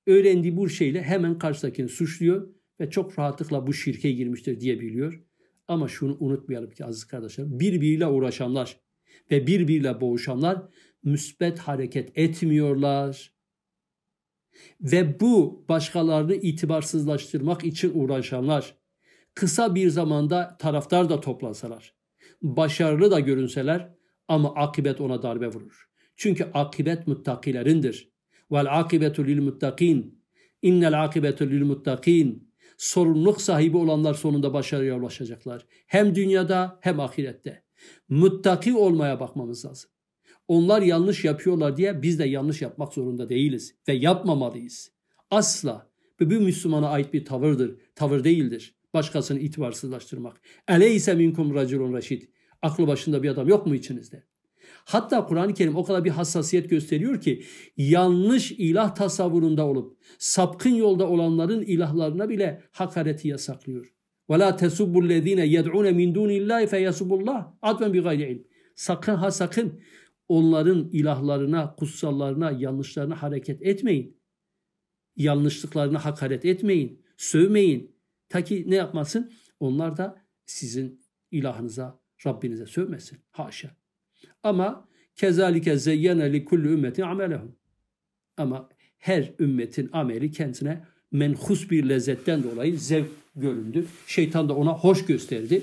Öğrendiği 0.07 0.57
bu 0.57 0.69
şeyle 0.69 1.03
hemen 1.03 1.37
karşıdakini 1.37 1.89
suçluyor 1.89 2.53
ve 2.79 2.89
çok 2.89 3.19
rahatlıkla 3.19 3.67
bu 3.67 3.73
şirke 3.73 4.11
girmiştir 4.11 4.59
diyebiliyor. 4.59 5.23
Ama 5.67 5.87
şunu 5.87 6.17
unutmayalım 6.19 6.71
ki 6.71 6.85
aziz 6.85 7.05
kardeşlerim 7.05 7.59
birbiriyle 7.59 8.07
uğraşanlar 8.07 8.79
ve 9.31 9.47
birbiriyle 9.47 10.01
boğuşanlar 10.01 10.61
müsbet 11.03 11.59
hareket 11.59 12.17
etmiyorlar. 12.17 13.33
Ve 14.81 15.19
bu 15.19 15.65
başkalarını 15.69 16.35
itibarsızlaştırmak 16.35 17.63
için 17.63 17.91
uğraşanlar 17.93 18.77
kısa 19.35 19.75
bir 19.75 19.89
zamanda 19.89 20.57
taraftar 20.59 21.09
da 21.09 21.19
toplasalar, 21.19 21.95
başarılı 22.41 23.11
da 23.11 23.19
görünseler 23.19 23.93
ama 24.27 24.55
akibet 24.55 25.01
ona 25.01 25.23
darbe 25.23 25.47
vurur. 25.47 25.89
Çünkü 26.15 26.43
akibet 26.53 27.07
muttakilerindir. 27.07 28.13
Vel 28.51 28.79
akibetu 28.79 29.25
lil 29.25 29.41
muttakin. 29.41 30.23
İnnel 30.61 31.03
akibetu 31.03 31.49
lil 31.49 31.63
muttakin 31.63 32.52
sorumluluk 32.77 33.41
sahibi 33.41 33.77
olanlar 33.77 34.13
sonunda 34.13 34.53
başarıya 34.53 34.99
ulaşacaklar. 34.99 35.65
Hem 35.87 36.15
dünyada 36.15 36.77
hem 36.81 36.99
ahirette. 36.99 37.63
Muttaki 38.09 38.73
olmaya 38.73 39.19
bakmamız 39.19 39.65
lazım. 39.65 39.89
Onlar 40.47 40.81
yanlış 40.81 41.25
yapıyorlar 41.25 41.77
diye 41.77 42.01
biz 42.01 42.19
de 42.19 42.25
yanlış 42.25 42.61
yapmak 42.61 42.93
zorunda 42.93 43.29
değiliz 43.29 43.75
ve 43.87 43.93
yapmamalıyız. 43.93 44.91
Asla. 45.31 45.93
Bu 46.19 46.29
bir 46.29 46.39
Müslümana 46.39 46.89
ait 46.89 47.13
bir 47.13 47.25
tavırdır, 47.25 47.79
tavır 47.95 48.23
değildir. 48.23 48.75
Başkasını 48.93 49.39
itibarsızlaştırmak. 49.39 50.41
Eleyse 50.67 51.13
minkum 51.13 51.55
raculun 51.55 51.93
reşid. 51.93 52.23
Aklı 52.61 52.87
başında 52.87 53.23
bir 53.23 53.29
adam 53.29 53.47
yok 53.47 53.67
mu 53.67 53.75
içinizde? 53.75 54.23
Hatta 54.84 55.26
Kur'an-ı 55.26 55.54
Kerim 55.54 55.76
o 55.76 55.84
kadar 55.84 56.04
bir 56.04 56.10
hassasiyet 56.10 56.70
gösteriyor 56.70 57.20
ki 57.20 57.42
yanlış 57.76 58.52
ilah 58.52 58.94
tasavvurunda 58.94 59.66
olup 59.66 59.98
sapkın 60.18 60.74
yolda 60.74 61.08
olanların 61.08 61.62
ilahlarına 61.62 62.28
bile 62.28 62.62
hakareti 62.72 63.28
yasaklıyor. 63.28 63.94
وَلَا 64.28 64.58
تَسُبُّ 64.58 64.92
الَّذ۪ينَ 64.92 65.40
يَدْعُونَ 65.40 65.88
مِنْ 66.00 66.14
دُونِ 66.14 66.30
اللّٰهِ 66.40 66.66
فَيَسُبُّ 66.66 67.10
اللّٰهِ 67.18 67.44
عَدْوًا 67.62 67.90
بِغَيْرِ 67.92 68.26
ilm. 68.32 68.44
Sakın 68.74 69.14
ha 69.14 69.30
sakın 69.30 69.80
onların 70.28 70.88
ilahlarına, 70.92 71.74
kutsallarına, 71.76 72.50
yanlışlarına 72.50 73.22
hareket 73.22 73.62
etmeyin. 73.62 74.20
Yanlışlıklarına 75.16 76.04
hakaret 76.04 76.44
etmeyin. 76.44 77.04
Sövmeyin. 77.16 77.96
Ta 78.28 78.44
ki 78.44 78.64
ne 78.66 78.74
yapmasın? 78.74 79.32
Onlar 79.60 79.96
da 79.96 80.26
sizin 80.46 81.00
ilahınıza, 81.30 82.00
Rabbinize 82.26 82.66
sövmesin. 82.66 83.18
Haşa. 83.30 83.76
Ama 84.43 84.87
kezalike 85.15 85.77
zeyyene 85.77 86.33
li 86.33 86.45
kulli 86.45 86.67
ümmetin 86.67 87.03
amelehum. 87.03 87.55
Ama 88.37 88.69
her 88.97 89.31
ümmetin 89.39 89.89
ameli 89.93 90.31
kendisine 90.31 90.83
menhus 91.11 91.71
bir 91.71 91.89
lezzetten 91.89 92.43
dolayı 92.43 92.79
zevk 92.79 93.07
göründü. 93.35 93.85
Şeytan 94.07 94.49
da 94.49 94.53
ona 94.55 94.73
hoş 94.73 95.05
gösterdi. 95.05 95.61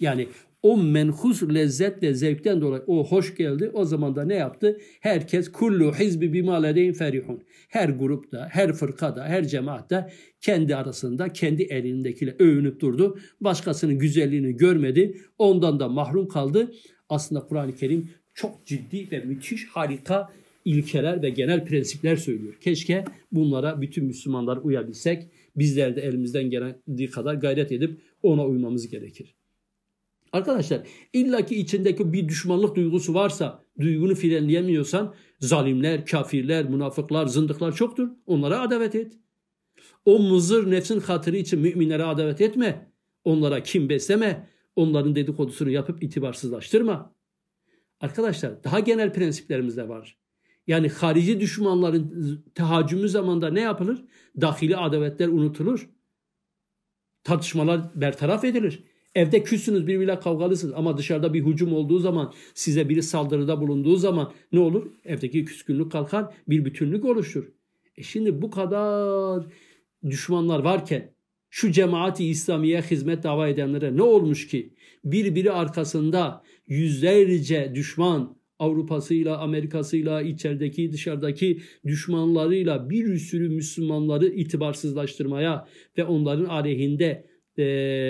Yani 0.00 0.28
o 0.62 0.76
menhus 0.76 1.42
lezzetle 1.42 2.14
zevkten 2.14 2.60
dolayı 2.60 2.82
o 2.86 3.06
hoş 3.06 3.36
geldi. 3.36 3.70
O 3.74 3.84
zaman 3.84 4.16
da 4.16 4.24
ne 4.24 4.34
yaptı? 4.34 4.78
Herkes 5.00 5.52
kullu 5.52 5.94
hizbi 5.94 6.32
bima 6.32 6.56
ledeyn 6.62 6.92
ferihun. 6.92 7.42
Her 7.68 7.88
grupta, 7.88 8.48
her 8.50 8.72
fırkada, 8.72 9.24
her 9.24 9.48
cemaatte 9.48 10.10
kendi 10.40 10.76
arasında 10.76 11.32
kendi 11.32 11.62
elindekiyle 11.62 12.36
övünüp 12.38 12.80
durdu. 12.80 13.18
Başkasının 13.40 13.98
güzelliğini 13.98 14.56
görmedi. 14.56 15.18
Ondan 15.38 15.80
da 15.80 15.88
mahrum 15.88 16.28
kaldı. 16.28 16.72
Aslında 17.08 17.40
Kur'an-ı 17.40 17.74
Kerim 17.74 18.10
çok 18.38 18.66
ciddi 18.66 19.10
ve 19.10 19.20
müthiş 19.20 19.68
harika 19.68 20.32
ilkeler 20.64 21.22
ve 21.22 21.30
genel 21.30 21.64
prensipler 21.64 22.16
söylüyor. 22.16 22.54
Keşke 22.60 23.04
bunlara 23.32 23.80
bütün 23.80 24.04
Müslümanlar 24.04 24.56
uyabilsek. 24.56 25.26
Bizler 25.56 25.96
de 25.96 26.00
elimizden 26.00 26.50
geldiği 26.50 27.10
kadar 27.10 27.34
gayret 27.34 27.72
edip 27.72 28.00
ona 28.22 28.46
uymamız 28.46 28.88
gerekir. 28.88 29.34
Arkadaşlar 30.32 30.86
illaki 31.12 31.60
içindeki 31.60 32.12
bir 32.12 32.28
düşmanlık 32.28 32.76
duygusu 32.76 33.14
varsa, 33.14 33.64
duygunu 33.80 34.14
frenleyemiyorsan 34.14 35.14
zalimler, 35.40 36.06
kafirler, 36.06 36.68
münafıklar, 36.70 37.26
zındıklar 37.26 37.74
çoktur. 37.74 38.08
Onlara 38.26 38.60
adavet 38.60 38.94
et. 38.94 39.12
O 40.04 40.18
mızır 40.18 40.70
nefsin 40.70 41.00
hatırı 41.00 41.36
için 41.36 41.60
müminlere 41.60 42.04
adavet 42.04 42.40
etme. 42.40 42.92
Onlara 43.24 43.62
kim 43.62 43.88
besleme. 43.88 44.48
Onların 44.76 45.14
dedikodusunu 45.14 45.70
yapıp 45.70 46.02
itibarsızlaştırma. 46.02 47.17
Arkadaşlar 48.00 48.64
daha 48.64 48.80
genel 48.80 49.12
prensiplerimiz 49.12 49.76
de 49.76 49.88
var. 49.88 50.16
Yani 50.66 50.88
harici 50.88 51.40
düşmanların 51.40 52.44
tehaccümü 52.54 53.08
zamanında 53.08 53.50
ne 53.50 53.60
yapılır? 53.60 54.04
Dahili 54.40 54.76
adavetler 54.76 55.28
unutulur. 55.28 55.88
Tartışmalar 57.24 57.80
bertaraf 57.94 58.44
edilir. 58.44 58.84
Evde 59.14 59.42
küssünüz 59.42 59.86
birbiriyle 59.86 60.20
kavgalısınız 60.20 60.74
ama 60.74 60.98
dışarıda 60.98 61.34
bir 61.34 61.46
hücum 61.46 61.72
olduğu 61.72 61.98
zaman 61.98 62.34
size 62.54 62.88
biri 62.88 63.02
saldırıda 63.02 63.60
bulunduğu 63.60 63.96
zaman 63.96 64.32
ne 64.52 64.58
olur? 64.58 64.86
Evdeki 65.04 65.44
küskünlük 65.44 65.92
kalkar 65.92 66.34
bir 66.48 66.64
bütünlük 66.64 67.04
oluşur. 67.04 67.52
E 67.96 68.02
şimdi 68.02 68.42
bu 68.42 68.50
kadar 68.50 69.46
düşmanlar 70.10 70.58
varken 70.58 71.10
şu 71.50 71.72
cemaati 71.72 72.24
İslamiye 72.24 72.80
hizmet 72.80 73.22
dava 73.22 73.48
edenlere 73.48 73.96
ne 73.96 74.02
olmuş 74.02 74.46
ki? 74.46 74.74
Birbiri 75.04 75.52
arkasında 75.52 76.42
yüzlerce 76.68 77.72
düşman 77.74 78.38
Avrupa'sıyla, 78.58 79.38
Amerika'sıyla, 79.38 80.22
içerideki, 80.22 80.92
dışarıdaki 80.92 81.60
düşmanlarıyla 81.86 82.90
bir 82.90 83.18
sürü 83.18 83.48
Müslümanları 83.48 84.26
itibarsızlaştırmaya 84.26 85.68
ve 85.98 86.04
onların 86.04 86.44
aleyhinde 86.44 87.26
e, 87.58 87.64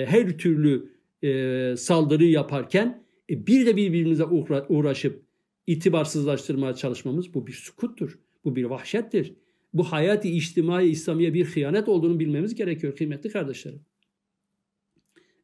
her 0.07 0.37
türlü 0.37 0.93
e, 1.23 1.73
saldırı 1.77 2.25
yaparken 2.25 3.03
e, 3.29 3.47
bir 3.47 3.65
de 3.65 3.75
birbirimize 3.75 4.25
uğraşıp 4.69 5.23
itibarsızlaştırmaya 5.67 6.75
çalışmamız 6.75 7.33
bu 7.33 7.47
bir 7.47 7.53
sukuttur. 7.53 8.19
Bu 8.43 8.55
bir 8.55 8.63
vahşettir. 8.63 9.33
Bu 9.73 9.83
hayati 9.83 10.29
içtimai 10.29 10.89
İslamiye 10.89 11.33
bir 11.33 11.45
hıyanet 11.45 11.87
olduğunu 11.87 12.19
bilmemiz 12.19 12.55
gerekiyor 12.55 12.95
kıymetli 12.95 13.29
kardeşlerim. 13.29 13.81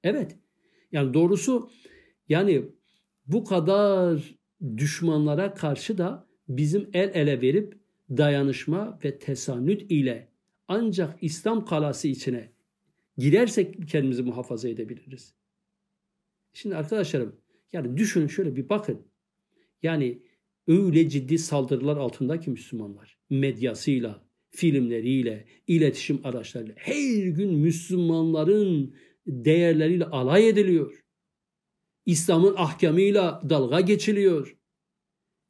Evet. 0.03 0.37
Yani 0.91 1.13
doğrusu 1.13 1.69
yani 2.29 2.65
bu 3.27 3.43
kadar 3.43 4.35
düşmanlara 4.77 5.53
karşı 5.53 5.97
da 5.97 6.27
bizim 6.47 6.89
el 6.93 7.11
ele 7.13 7.41
verip 7.41 7.79
dayanışma 8.09 8.99
ve 9.03 9.19
tesanüt 9.19 9.91
ile 9.91 10.31
ancak 10.67 11.23
İslam 11.23 11.65
kalası 11.65 12.07
içine 12.07 12.51
girersek 13.17 13.87
kendimizi 13.87 14.23
muhafaza 14.23 14.69
edebiliriz. 14.69 15.33
Şimdi 16.53 16.75
arkadaşlarım 16.75 17.35
Yani 17.73 17.97
düşünün 17.97 18.27
şöyle 18.27 18.55
bir 18.55 18.69
bakın. 18.69 19.01
Yani 19.83 20.21
öyle 20.67 21.09
ciddi 21.09 21.37
saldırılar 21.37 21.97
altındaki 21.97 22.49
Müslümanlar 22.49 23.17
medyasıyla, 23.29 24.25
filmleriyle, 24.49 25.45
iletişim 25.67 26.21
araçlarıyla 26.23 26.75
her 26.77 27.25
gün 27.25 27.53
Müslümanların 27.53 28.95
değerleriyle 29.27 30.05
alay 30.05 30.49
ediliyor. 30.49 31.04
İslam'ın 32.05 32.53
ahkamıyla 32.57 33.41
dalga 33.49 33.81
geçiliyor. 33.81 34.57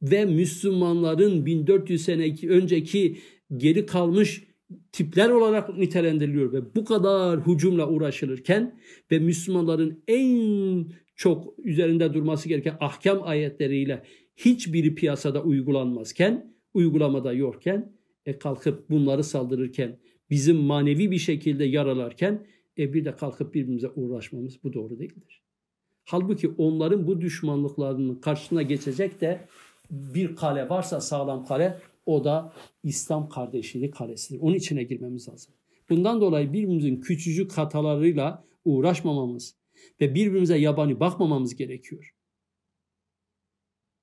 Ve 0.01 0.25
Müslümanların 0.25 1.45
1400 1.45 2.05
sene 2.05 2.35
önceki 2.47 3.17
geri 3.57 3.85
kalmış 3.85 4.43
tipler 4.91 5.29
olarak 5.29 5.77
nitelendiriliyor 5.77 6.53
ve 6.53 6.75
bu 6.75 6.85
kadar 6.85 7.47
hücumla 7.47 7.89
uğraşılırken 7.89 8.79
ve 9.11 9.19
Müslümanların 9.19 10.03
en 10.07 10.85
çok 11.15 11.59
üzerinde 11.59 12.13
durması 12.13 12.49
gereken 12.49 12.77
ahkam 12.79 13.23
ayetleriyle 13.23 14.03
hiçbiri 14.37 14.95
piyasada 14.95 15.43
uygulanmazken, 15.43 16.55
uygulamada 16.73 17.33
yokken, 17.33 17.95
e 18.25 18.39
kalkıp 18.39 18.89
bunları 18.89 19.23
saldırırken, 19.23 19.99
bizim 20.29 20.57
manevi 20.57 21.11
bir 21.11 21.17
şekilde 21.17 21.63
yaralarken 21.65 22.47
e 22.77 22.93
bir 22.93 23.05
de 23.05 23.15
kalkıp 23.15 23.53
birbirimize 23.53 23.89
uğraşmamız 23.89 24.63
bu 24.63 24.73
doğru 24.73 24.99
değildir. 24.99 25.44
Halbuki 26.05 26.49
onların 26.57 27.07
bu 27.07 27.21
düşmanlıklarının 27.21 28.15
karşısına 28.15 28.61
geçecek 28.61 29.21
de 29.21 29.47
bir 29.91 30.35
kale 30.35 30.69
varsa 30.69 31.01
sağlam 31.01 31.45
kale 31.45 31.81
o 32.05 32.23
da 32.23 32.53
İslam 32.83 33.29
kardeşliği 33.29 33.91
kalesidir. 33.91 34.41
Onun 34.41 34.55
içine 34.55 34.83
girmemiz 34.83 35.29
lazım. 35.29 35.53
Bundan 35.89 36.21
dolayı 36.21 36.53
birbirimizin 36.53 37.01
küçücük 37.01 37.51
hatalarıyla 37.51 38.45
uğraşmamamız 38.65 39.55
ve 40.01 40.15
birbirimize 40.15 40.57
yabani 40.57 40.99
bakmamamız 40.99 41.55
gerekiyor. 41.55 42.15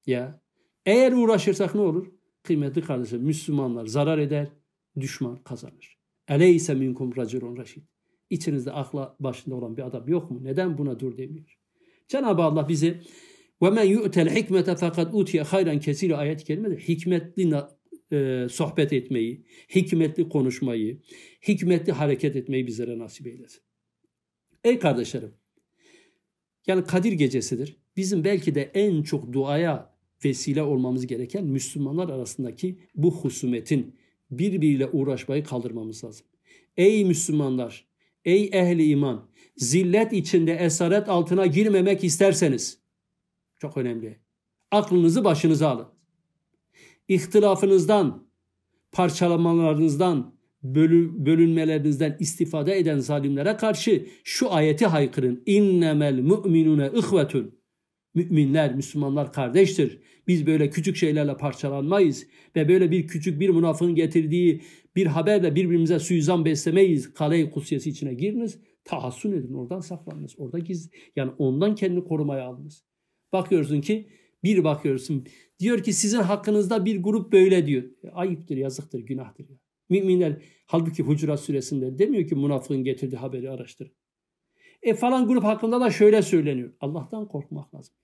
Ya 0.07 0.41
eğer 0.87 1.13
uğraşırsak 1.13 1.75
ne 1.75 1.81
olur? 1.81 2.13
Kıymetli 2.43 2.83
kardeşim 2.83 3.23
Müslümanlar 3.23 3.87
zarar 3.87 4.19
eder, 4.19 4.49
düşman 5.01 5.37
kazanır. 5.37 5.99
Eleyse 6.29 6.75
minkum 6.75 7.17
raculun 7.17 7.57
raşid. 7.57 7.83
İçinizde 8.31 8.73
akla 8.73 9.17
başında 9.21 9.55
olan 9.55 9.77
bir 9.77 9.83
adam 9.83 10.09
yok 10.09 10.31
mu? 10.31 10.45
Neden 10.45 10.79
buna 10.79 11.01
dur 11.01 11.19
demiyor? 11.19 11.62
Cenab-ı 12.09 12.43
Allah 12.43 12.69
bizi 12.69 13.01
ve 13.63 13.71
men 13.71 13.85
yu'tel 13.85 14.35
hikmete 14.35 14.77
fakat 14.77 15.15
utiye 15.15 15.43
hayran 15.43 15.81
kesiri 15.81 16.17
ayet-i 16.17 16.45
kerimede 16.45 16.77
hikmetli 16.77 17.55
e, 18.13 18.47
sohbet 18.51 18.93
etmeyi, 18.93 19.45
hikmetli 19.75 20.29
konuşmayı, 20.29 21.01
hikmetli 21.49 21.93
hareket 21.93 22.37
etmeyi 22.37 22.67
bizlere 22.67 22.99
nasip 22.99 23.27
eylesin. 23.27 23.63
Ey 24.65 24.79
kardeşlerim, 24.79 25.35
yani 26.67 26.85
Kadir 26.85 27.13
gecesidir. 27.13 27.77
Bizim 27.97 28.25
belki 28.25 28.55
de 28.55 28.71
en 28.75 29.03
çok 29.03 29.33
duaya 29.33 29.93
vesile 30.25 30.63
olmamız 30.63 31.07
gereken 31.07 31.45
Müslümanlar 31.45 32.09
arasındaki 32.09 32.79
bu 32.95 33.11
husumetin 33.15 33.97
birbiriyle 34.31 34.87
uğraşmayı 34.87 35.45
kaldırmamız 35.45 36.05
lazım. 36.05 36.27
Ey 36.77 37.05
Müslümanlar, 37.05 37.87
ey 38.25 38.51
ehli 38.53 38.85
iman, 38.85 39.29
zillet 39.57 40.13
içinde 40.13 40.55
esaret 40.55 41.09
altına 41.09 41.47
girmemek 41.47 42.05
isterseniz, 42.05 42.79
çok 43.59 43.77
önemli, 43.77 44.19
aklınızı 44.71 45.25
başınıza 45.25 45.69
alın. 45.69 45.87
İhtilafınızdan, 47.09 48.29
parçalamalarınızdan, 48.93 50.35
bölü, 50.63 51.27
bölünmelerinizden 51.27 52.17
istifade 52.21 52.79
eden 52.79 52.99
zalimlere 52.99 53.57
karşı 53.57 54.07
şu 54.25 54.53
ayeti 54.53 54.87
haykırın. 54.87 55.43
İnnemel 55.47 56.21
mu'minune 56.21 56.91
ihvetun. 56.95 57.63
Müminler, 58.15 58.75
Müslümanlar 58.75 59.33
kardeştir. 59.33 59.99
Biz 60.29 60.47
böyle 60.47 60.71
küçük 60.71 60.97
şeylerle 60.97 61.37
parçalanmayız 61.37 62.27
ve 62.57 62.69
böyle 62.69 62.91
bir 62.91 63.07
küçük 63.07 63.41
bir 63.41 63.49
münafığın 63.49 63.95
getirdiği 63.95 64.63
bir 64.97 65.07
haberle 65.07 65.55
birbirimize 65.55 65.99
suizan 65.99 66.45
beslemeyiz. 66.45 67.15
Kale-i 67.15 67.51
kutsiyesi 67.51 67.91
içine 67.91 68.15
giriniz, 68.15 68.59
tahassun 68.85 69.33
edin, 69.33 69.55
oradan 69.55 69.81
saklanınız. 69.81 70.35
Orada 70.39 70.59
giz, 70.59 70.91
yani 71.17 71.33
ondan 71.39 71.75
kendini 71.75 72.05
korumaya 72.05 72.45
alınız. 72.45 72.85
Bakıyorsun 73.33 73.81
ki 73.81 74.09
bir 74.45 74.65
bakıyorsun 74.65 75.27
diyor 75.59 75.83
ki 75.83 75.93
sizin 75.93 76.19
hakkınızda 76.19 76.85
bir 76.85 77.03
grup 77.03 77.33
böyle 77.33 77.67
diyor. 77.67 77.83
E, 78.05 78.11
ayıptır, 78.11 78.57
yazıktır, 78.57 79.01
günahtır. 79.01 79.47
Müminler 79.89 80.43
halbuki 80.67 81.03
Hucurat 81.03 81.41
suresinde 81.41 81.99
demiyor 81.99 82.29
ki 82.29 82.35
münafığın 82.35 82.85
getirdiği 82.85 83.17
haberi 83.17 83.51
araştır. 83.51 83.93
E 84.83 84.95
falan 84.95 85.29
grup 85.29 85.45
hakkında 85.45 85.81
da 85.81 85.91
şöyle 85.91 86.23
söyleniyor. 86.23 86.73
Allah'tan 86.81 87.29
korkmak 87.29 87.75
lazım. 87.75 87.95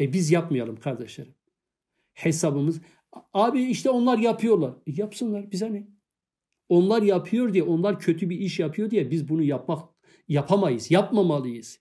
E 0.00 0.12
biz 0.12 0.30
yapmayalım 0.30 0.76
kardeşlerim. 0.76 1.34
Hesabımız 2.12 2.80
abi 3.32 3.62
işte 3.62 3.90
onlar 3.90 4.18
yapıyorlar. 4.18 4.74
E 4.86 4.92
yapsınlar 4.92 5.50
bize 5.50 5.72
ne? 5.72 5.88
Onlar 6.70 7.02
yapıyor 7.02 7.52
diye, 7.52 7.62
onlar 7.62 8.00
kötü 8.00 8.30
bir 8.30 8.38
iş 8.38 8.58
yapıyor 8.58 8.90
diye 8.90 9.10
biz 9.10 9.28
bunu 9.28 9.42
yapmak 9.42 9.88
yapamayız, 10.28 10.90
yapmamalıyız. 10.90 11.80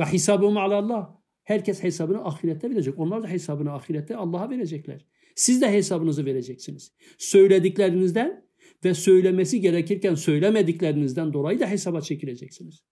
Ve 0.00 0.04
hesabım 0.04 0.56
Allah. 0.56 1.22
Herkes 1.42 1.82
hesabını 1.82 2.24
ahirette 2.24 2.70
verecek. 2.70 2.98
Onlar 2.98 3.22
da 3.22 3.28
hesabını 3.28 3.72
ahirette 3.72 4.16
Allah'a 4.16 4.50
verecekler. 4.50 5.06
Siz 5.34 5.62
de 5.62 5.72
hesabınızı 5.72 6.24
vereceksiniz. 6.26 6.92
Söylediklerinizden 7.18 8.46
ve 8.84 8.94
söylemesi 8.94 9.60
gerekirken 9.60 10.14
söylemediklerinizden 10.14 11.32
dolayı 11.32 11.60
da 11.60 11.70
hesaba 11.70 12.00
çekileceksiniz. 12.00 12.84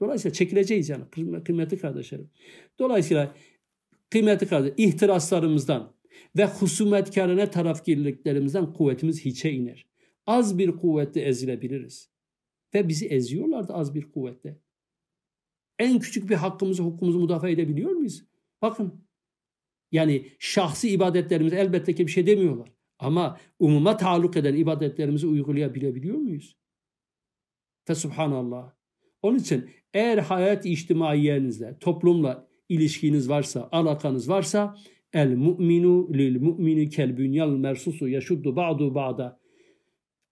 Dolayısıyla 0.00 0.32
çekileceğiz 0.32 0.88
yani 0.88 1.04
kıymetli 1.44 1.78
kardeşlerim. 1.78 2.30
Dolayısıyla 2.78 3.34
kıymetli 4.10 4.46
kardeşlerim 4.46 4.90
ihtiraslarımızdan 4.90 5.94
ve 6.36 6.44
husumetkarına 6.44 7.50
tarafgirliklerimizden 7.50 8.72
kuvvetimiz 8.72 9.24
hiçe 9.24 9.52
iner. 9.52 9.88
Az 10.28 10.58
bir 10.58 10.76
kuvvetle 10.76 11.20
ezilebiliriz. 11.20 12.10
Ve 12.74 12.88
bizi 12.88 13.06
eziyorlar 13.06 13.68
da 13.68 13.74
az 13.74 13.94
bir 13.94 14.10
kuvvetle. 14.10 14.60
En 15.78 15.98
küçük 15.98 16.30
bir 16.30 16.34
hakkımızı, 16.34 16.82
hukukumuzu 16.82 17.20
müdafaa 17.20 17.48
edebiliyor 17.48 17.90
muyuz? 17.90 18.24
Bakın 18.62 19.04
yani 19.92 20.26
şahsi 20.38 20.90
ibadetlerimiz 20.90 21.52
elbette 21.52 21.94
ki 21.94 22.06
bir 22.06 22.12
şey 22.12 22.26
demiyorlar. 22.26 22.72
Ama 22.98 23.40
umuma 23.58 23.96
taalluk 23.96 24.36
eden 24.36 24.54
ibadetlerimizi 24.54 25.26
uygulayabilebiliyor 25.26 26.16
muyuz? 26.16 26.56
Fe 27.84 27.94
subhanallah. 27.94 28.72
Onun 29.22 29.38
için 29.38 29.70
eğer 29.94 30.18
hayat 30.18 30.66
içtimaiyenizle, 30.66 31.78
toplumla 31.78 32.48
ilişkiniz 32.68 33.28
varsa, 33.28 33.68
alakanız 33.72 34.28
varsa 34.28 34.76
el 35.12 35.36
mu'minu 35.36 36.14
lil 36.14 36.40
mu'mini 36.40 36.88
kel 36.88 37.16
bünyal 37.16 37.50
mersusu 37.50 38.08
yaşuddu 38.08 38.56
ba'du 38.56 38.94
ba'da. 38.94 39.40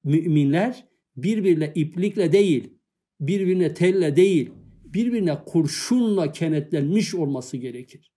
Müminler 0.06 0.88
birbirine 1.16 1.72
iplikle 1.74 2.32
değil, 2.32 2.70
birbirine 3.20 3.74
telle 3.74 4.16
değil, 4.16 4.50
birbirine 4.84 5.38
kurşunla 5.46 6.32
kenetlenmiş 6.32 7.14
olması 7.14 7.56
gerekir. 7.56 8.12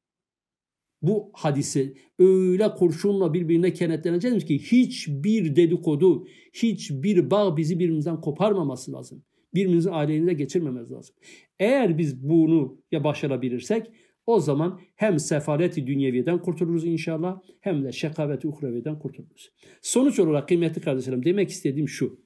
Bu 1.01 1.31
hadisi 1.33 1.97
öyle 2.19 2.71
kurşunla 2.75 3.33
birbirine 3.33 3.73
kenetleneceğiz 3.73 4.45
ki 4.45 4.59
hiçbir 4.59 5.55
dedikodu, 5.55 6.27
hiçbir 6.53 7.31
bağ 7.31 7.57
bizi 7.57 7.79
birbirimizden 7.79 8.21
koparmaması 8.21 8.93
lazım. 8.93 9.23
Birbirimizin 9.53 9.91
aleyhine 9.91 10.33
geçirmemiz 10.33 10.91
lazım. 10.91 11.15
Eğer 11.59 11.97
biz 11.97 12.29
bunu 12.29 12.81
ya 12.91 13.03
başarabilirsek 13.03 13.87
o 14.29 14.39
zaman 14.39 14.81
hem 14.95 15.19
sefareti 15.19 15.87
dünyeviden 15.87 16.41
kurtuluruz 16.41 16.85
inşallah 16.85 17.41
hem 17.61 17.83
de 17.83 17.91
şekaveti 17.91 18.47
uhreviden 18.47 18.99
kurtuluruz. 18.99 19.51
Sonuç 19.81 20.19
olarak 20.19 20.47
kıymetli 20.47 20.81
kardeşlerim 20.81 21.25
demek 21.25 21.49
istediğim 21.49 21.87
şu. 21.87 22.19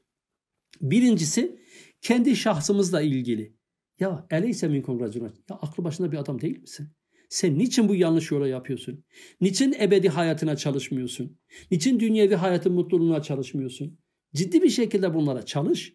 Birincisi 0.81 1.59
kendi 2.01 2.35
şahsımızla 2.35 3.01
ilgili. 3.01 3.55
Ya 3.99 4.27
eleyse 4.31 4.67
minkum 4.67 4.99
racun. 4.99 5.23
Ya 5.23 5.31
aklı 5.49 5.83
başında 5.83 6.11
bir 6.11 6.17
adam 6.17 6.41
değil 6.41 6.61
misin? 6.61 6.87
Sen 7.29 7.57
niçin 7.57 7.89
bu 7.89 7.95
yanlış 7.95 8.31
yola 8.31 8.47
yapıyorsun? 8.47 9.05
Niçin 9.41 9.75
ebedi 9.79 10.09
hayatına 10.09 10.55
çalışmıyorsun? 10.55 11.39
Niçin 11.71 11.99
dünyevi 11.99 12.35
hayatın 12.35 12.73
mutluluğuna 12.73 13.21
çalışmıyorsun? 13.21 13.99
Ciddi 14.35 14.61
bir 14.61 14.69
şekilde 14.69 15.13
bunlara 15.13 15.45
çalış. 15.45 15.93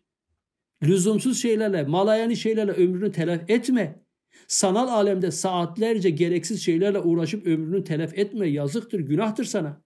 Lüzumsuz 0.82 1.42
şeylerle, 1.42 1.82
malayani 1.82 2.36
şeylerle 2.36 2.72
ömrünü 2.72 3.12
telef 3.12 3.50
etme. 3.50 4.07
Sanal 4.46 4.88
alemde 4.88 5.30
saatlerce 5.30 6.10
gereksiz 6.10 6.62
şeylerle 6.62 6.98
uğraşıp 6.98 7.46
ömrünü 7.46 7.84
telef 7.84 8.18
etme. 8.18 8.48
Yazıktır, 8.48 9.00
günahtır 9.00 9.44
sana. 9.44 9.82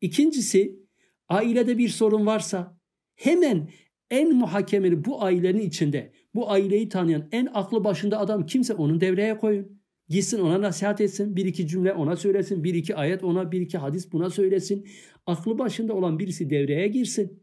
İkincisi, 0.00 0.80
ailede 1.28 1.78
bir 1.78 1.88
sorun 1.88 2.26
varsa 2.26 2.78
hemen 3.16 3.68
en 4.10 4.34
muhakemeli 4.34 5.04
bu 5.04 5.22
ailenin 5.22 5.60
içinde 5.60 6.12
bu 6.34 6.50
aileyi 6.50 6.88
tanıyan 6.88 7.28
en 7.32 7.48
aklı 7.54 7.84
başında 7.84 8.18
adam 8.18 8.46
kimse 8.46 8.74
onun 8.74 9.00
devreye 9.00 9.38
koyun. 9.38 9.80
Gitsin 10.08 10.40
ona 10.40 10.60
nasihat 10.60 11.00
etsin. 11.00 11.36
Bir 11.36 11.46
iki 11.46 11.68
cümle 11.68 11.92
ona 11.92 12.16
söylesin. 12.16 12.64
Bir 12.64 12.74
iki 12.74 12.96
ayet 12.96 13.24
ona, 13.24 13.52
bir 13.52 13.60
iki 13.60 13.78
hadis 13.78 14.12
buna 14.12 14.30
söylesin. 14.30 14.88
Aklı 15.26 15.58
başında 15.58 15.94
olan 15.94 16.18
birisi 16.18 16.50
devreye 16.50 16.88
girsin. 16.88 17.42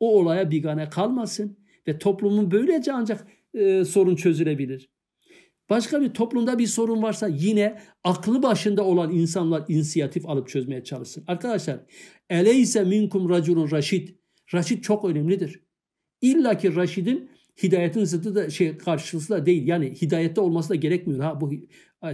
O 0.00 0.18
olaya 0.20 0.50
bigane 0.50 0.88
kalmasın. 0.88 1.58
Ve 1.88 1.98
toplumun 1.98 2.50
böylece 2.50 2.92
ancak 2.92 3.26
e, 3.54 3.84
sorun 3.84 4.16
çözülebilir. 4.16 4.90
Başka 5.72 6.00
bir 6.00 6.14
toplumda 6.14 6.58
bir 6.58 6.66
sorun 6.66 7.02
varsa 7.02 7.28
yine 7.28 7.78
aklı 8.04 8.42
başında 8.42 8.84
olan 8.84 9.12
insanlar 9.12 9.64
inisiyatif 9.68 10.28
alıp 10.28 10.48
çözmeye 10.48 10.84
çalışsın. 10.84 11.24
Arkadaşlar 11.26 11.80
eleyse 12.30 12.84
minkum 12.84 13.28
raculun 13.28 13.70
raşid. 13.70 14.08
Raşid 14.54 14.82
çok 14.82 15.04
önemlidir. 15.04 15.60
İlla 16.20 16.58
ki 16.58 16.76
Raşid'in 16.76 17.30
hidayetin 17.62 18.04
zıddı 18.04 18.34
da 18.34 18.50
şey 18.50 18.78
karşılığı 18.78 19.28
da 19.28 19.46
değil. 19.46 19.66
Yani 19.66 19.94
hidayette 20.02 20.40
olması 20.40 20.68
da 20.68 20.74
gerekmiyor. 20.74 21.20
Ha 21.20 21.40
bu 21.40 21.52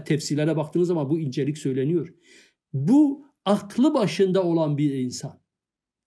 tefsirlere 0.05 0.57
baktığınız 0.57 0.89
zaman 0.89 1.11
bu 1.11 1.21
incelik 1.21 1.59
söyleniyor. 1.59 2.15
Bu 2.73 3.27
aklı 3.45 3.95
başında 3.95 4.45
olan 4.45 4.79
bir 4.79 4.95
insan. 4.95 5.41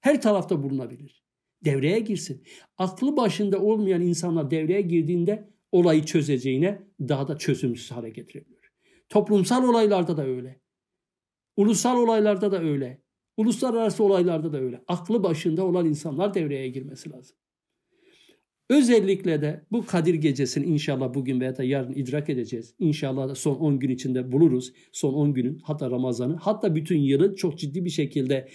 Her 0.02 0.22
tarafta 0.22 0.64
bulunabilir. 0.64 1.24
Devreye 1.66 2.00
girsin. 2.00 2.44
Aklı 2.78 3.18
başında 3.18 3.60
olmayan 3.60 4.02
insanlar 4.02 4.52
devreye 4.52 4.82
girdiğinde 4.82 5.52
olayı 5.72 6.04
çözeceğine 6.04 6.82
daha 7.00 7.28
da 7.28 7.38
çözümsüz 7.38 7.92
hale 7.92 8.10
getirebilir. 8.10 8.72
Toplumsal 9.10 9.64
olaylarda 9.64 10.18
da 10.18 10.26
öyle. 10.26 10.62
Ulusal 11.56 11.98
olaylarda 11.98 12.52
da 12.52 12.62
öyle. 12.62 13.02
Uluslararası 13.38 14.04
olaylarda 14.04 14.54
da 14.54 14.60
öyle. 14.60 14.84
Aklı 14.88 15.24
başında 15.24 15.66
olan 15.66 15.86
insanlar 15.86 16.34
devreye 16.34 16.70
girmesi 16.70 17.10
lazım. 17.10 17.38
Özellikle 18.70 19.42
de 19.42 19.66
bu 19.72 19.86
Kadir 19.86 20.14
Gecesi'ni 20.14 20.66
inşallah 20.66 21.14
bugün 21.14 21.42
veya 21.42 21.58
da 21.58 21.64
yarın 21.64 21.94
idrak 21.94 22.30
edeceğiz. 22.30 22.76
İnşallah 22.80 23.30
da 23.30 23.36
son 23.36 23.56
10 23.56 23.80
gün 23.80 23.90
içinde 23.90 24.32
buluruz. 24.32 24.74
Son 24.92 25.14
10 25.14 25.34
günün 25.34 25.60
hatta 25.64 25.92
Ramazan'ı 25.92 26.36
hatta 26.36 26.76
bütün 26.76 27.00
yılı 27.00 27.36
çok 27.36 27.60
ciddi 27.60 27.86
bir 27.86 27.90
şekilde 27.90 28.50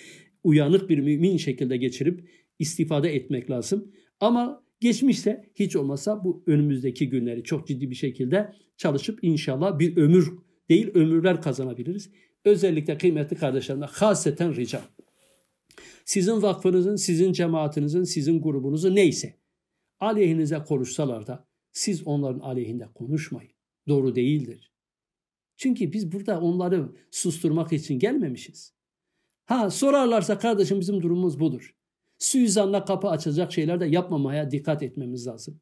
uyanık 0.45 0.91
bir 0.91 0.99
mümin 0.99 1.37
şekilde 1.37 1.77
geçirip 1.77 2.29
istifade 2.59 3.15
etmek 3.15 3.51
lazım. 3.51 3.93
Ama 4.21 4.66
geçmişse 4.81 5.51
hiç 5.55 5.77
olmasa 5.77 6.25
bu 6.25 6.43
önümüzdeki 6.47 7.09
günleri 7.09 7.45
çok 7.45 7.67
ciddi 7.67 7.91
bir 7.91 7.95
şekilde 7.95 8.53
çalışıp 8.77 9.25
inşallah 9.25 9.79
bir 9.79 9.97
ömür 9.97 10.39
değil 10.69 10.91
ömürler 10.95 11.43
kazanabiliriz. 11.43 12.11
Özellikle 12.45 12.99
kıymetli 12.99 13.37
kardeşlerimle 13.37 13.85
haseten 13.85 14.57
rica. 14.57 14.83
Sizin 16.05 16.43
vakfınızın, 16.43 16.97
sizin 16.97 17.33
cemaatinizin, 17.33 18.03
sizin 18.03 18.43
grubunuzun 18.43 18.95
neyse 18.95 19.35
aleyhinize 20.01 20.59
konuşsalar 20.59 21.27
da 21.27 21.49
siz 21.73 22.07
onların 22.07 22.41
aleyhinde 22.41 22.87
konuşmayın. 22.95 23.51
Doğru 23.89 24.15
değildir. 24.15 24.73
Çünkü 25.57 25.93
biz 25.93 26.13
burada 26.13 26.41
onları 26.41 26.93
susturmak 27.11 27.73
için 27.73 27.99
gelmemişiz. 27.99 28.75
Ha 29.45 29.71
sorarlarsa 29.71 30.39
kardeşim 30.39 30.81
bizim 30.81 31.03
durumumuz 31.03 31.41
budur. 31.41 31.76
Suizanla 32.19 32.85
kapı 32.85 33.09
açacak 33.09 33.53
şeyler 33.53 33.81
de 33.81 33.87
yapmamaya 33.87 34.51
dikkat 34.51 34.83
etmemiz 34.83 35.27
lazım. 35.27 35.61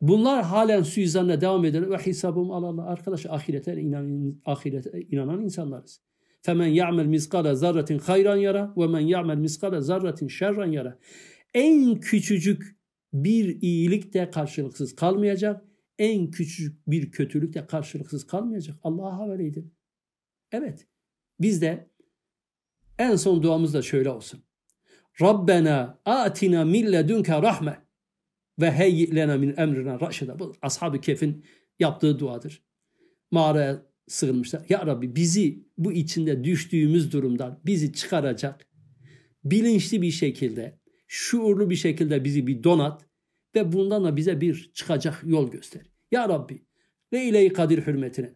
Bunlar 0.00 0.44
halen 0.44 0.82
suizanla 0.82 1.40
devam 1.40 1.64
eder 1.64 1.90
ve 1.90 1.96
hesabım 1.96 2.50
Allah 2.50 2.84
arkadaş 2.84 3.26
ahirete 3.26 3.80
inanan, 3.80 4.40
ahirete 4.44 5.00
inanan 5.00 5.42
insanlarız. 5.42 6.00
Femen 6.42 6.66
ya'mel 6.66 7.06
miskale 7.06 7.54
zarratin 7.54 7.98
hayran 7.98 8.36
yara 8.36 8.74
ve 8.76 8.86
men 8.86 9.00
ya'mel 9.00 9.36
miskale 9.36 9.80
zarratin 9.80 10.28
şerran 10.28 10.72
yara. 10.72 10.98
En 11.54 12.00
küçücük 12.00 12.76
bir 13.12 13.62
iyilik 13.62 14.14
de 14.14 14.30
karşılıksız 14.30 14.94
kalmayacak. 14.94 15.64
En 15.98 16.30
küçük 16.30 16.86
bir 16.86 17.10
kötülük 17.10 17.54
de 17.54 17.66
karşılıksız 17.66 18.26
kalmayacak. 18.26 18.76
Allah'a 18.82 19.18
havale 19.18 19.46
edin. 19.46 19.74
Evet. 20.52 20.86
Biz 21.40 21.62
de 21.62 21.90
en 22.98 23.16
son 23.16 23.42
duamız 23.42 23.74
da 23.74 23.82
şöyle 23.82 24.10
olsun. 24.10 24.42
Rabbena 25.20 26.00
atina 26.04 26.64
min 26.64 26.92
ledunke 26.92 27.32
rahme 27.32 27.78
ve 28.60 28.72
heyyi 28.72 29.14
lena 29.14 29.36
min 29.36 29.54
emrina 29.56 30.00
raşida. 30.00 30.38
Bu 30.38 30.52
ashab-ı 30.62 31.00
kefin 31.00 31.44
yaptığı 31.78 32.18
duadır. 32.18 32.62
Mağaraya 33.30 33.82
sığınmışlar. 34.08 34.62
Ya 34.68 34.86
Rabbi 34.86 35.16
bizi 35.16 35.64
bu 35.78 35.92
içinde 35.92 36.44
düştüğümüz 36.44 37.12
durumdan 37.12 37.60
bizi 37.66 37.92
çıkaracak 37.92 38.66
bilinçli 39.44 40.02
bir 40.02 40.10
şekilde 40.10 40.80
şuurlu 41.08 41.70
bir 41.70 41.76
şekilde 41.76 42.24
bizi 42.24 42.46
bir 42.46 42.64
donat 42.64 43.06
ve 43.54 43.72
bundan 43.72 44.04
da 44.04 44.16
bize 44.16 44.40
bir 44.40 44.70
çıkacak 44.74 45.22
yol 45.24 45.50
göster. 45.50 45.82
Ya 46.10 46.28
Rabbi 46.28 46.62
Leyle-i 47.14 47.52
Kadir 47.52 47.86
hürmetine 47.86 48.34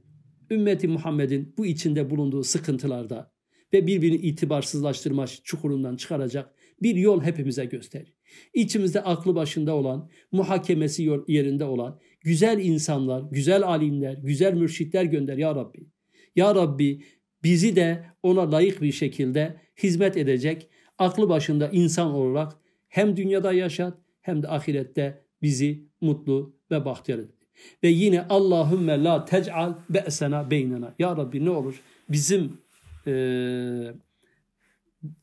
ümmeti 0.51 0.89
Muhammed'in 0.89 1.55
bu 1.59 1.67
içinde 1.67 2.11
bulunduğu 2.11 2.45
sıkıntılarda 2.45 3.33
ve 3.73 3.87
birbirini 3.87 4.17
itibarsızlaştırma 4.17 5.27
çukurundan 5.27 5.97
çıkaracak 5.97 6.55
bir 6.85 6.97
yol 6.97 7.23
hepimize 7.23 7.65
göster. 7.65 8.13
İçimizde 8.55 9.01
aklı 9.01 9.35
başında 9.35 9.75
olan, 9.75 10.11
muhakemesi 10.33 11.11
yerinde 11.29 11.65
olan 11.65 12.01
güzel 12.21 12.59
insanlar, 12.59 13.23
güzel 13.31 13.63
alimler, 13.63 14.15
güzel 14.23 14.55
mürşitler 14.55 15.05
gönder 15.05 15.37
ya 15.37 15.55
Rabbi. 15.55 15.87
Ya 16.37 16.55
Rabbi 16.55 17.03
bizi 17.43 17.77
de 17.77 18.05
ona 18.23 18.53
layık 18.53 18.83
bir 18.83 18.93
şekilde 18.93 19.61
hizmet 19.83 20.17
edecek, 20.17 20.69
aklı 20.99 21.29
başında 21.29 21.69
insan 21.69 22.13
olarak 22.13 22.53
hem 22.89 23.17
dünyada 23.17 23.53
yaşat 23.53 23.99
hem 24.21 24.43
de 24.43 24.49
ahirette 24.49 25.25
bizi 25.43 25.85
mutlu 26.01 26.57
ve 26.71 26.85
bahtiyar 26.85 27.19
eder. 27.19 27.35
Ve 27.83 27.89
yine 27.89 28.23
Allahümme 28.29 29.05
la 29.05 29.25
tec'al 29.25 29.75
be'sena 29.91 30.51
beynena. 30.51 30.95
Ya 30.99 31.17
Rabbi 31.17 31.45
ne 31.45 31.51
olur 31.51 31.81
bizim 32.09 32.59
e, 33.07 33.15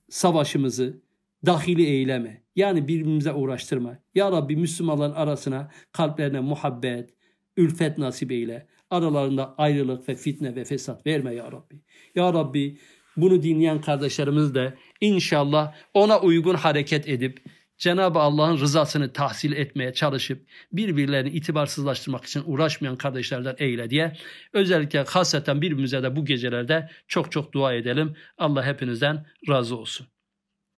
savaşımızı 0.10 1.02
dahili 1.46 1.86
eyleme. 1.86 2.44
Yani 2.56 2.88
birbirimize 2.88 3.34
uğraştırma. 3.34 3.98
Ya 4.16 4.32
Rabbi 4.32 4.56
Müslümanların 4.56 5.14
arasına 5.14 5.72
kalplerine 5.92 6.40
muhabbet, 6.40 7.10
ülfet 7.58 7.98
nasip 7.98 8.32
eyle. 8.32 8.68
Aralarında 8.90 9.56
ayrılık 9.58 10.10
ve 10.10 10.16
fitne 10.16 10.56
ve 10.56 10.66
fesat 10.66 11.06
verme 11.06 11.34
ya 11.34 11.52
Rabbi. 11.52 11.82
Ya 12.16 12.34
Rabbi 12.34 12.78
bunu 13.18 13.44
dinleyen 13.44 13.82
kardeşlerimiz 13.82 14.56
de 14.56 14.74
inşallah 15.02 15.74
ona 15.94 16.20
uygun 16.20 16.56
hareket 16.56 17.10
edip 17.10 17.42
Cenab-ı 17.78 18.20
Allah'ın 18.20 18.58
rızasını 18.58 19.14
tahsil 19.14 19.52
etmeye 19.52 19.94
çalışıp 19.94 20.48
birbirlerini 20.72 21.30
itibarsızlaştırmak 21.30 22.26
için 22.26 22.44
uğraşmayan 22.46 22.96
kardeşlerden 22.96 23.56
eyle 23.58 23.90
diye 23.90 24.18
özellikle 24.54 25.04
hasreten 25.04 25.62
birbirimize 25.62 26.04
de 26.04 26.16
bu 26.16 26.26
gecelerde 26.26 26.90
çok 27.08 27.32
çok 27.32 27.54
dua 27.54 27.74
edelim. 27.74 28.16
Allah 28.38 28.66
hepinizden 28.66 29.26
razı 29.50 29.78
olsun. 29.78 30.08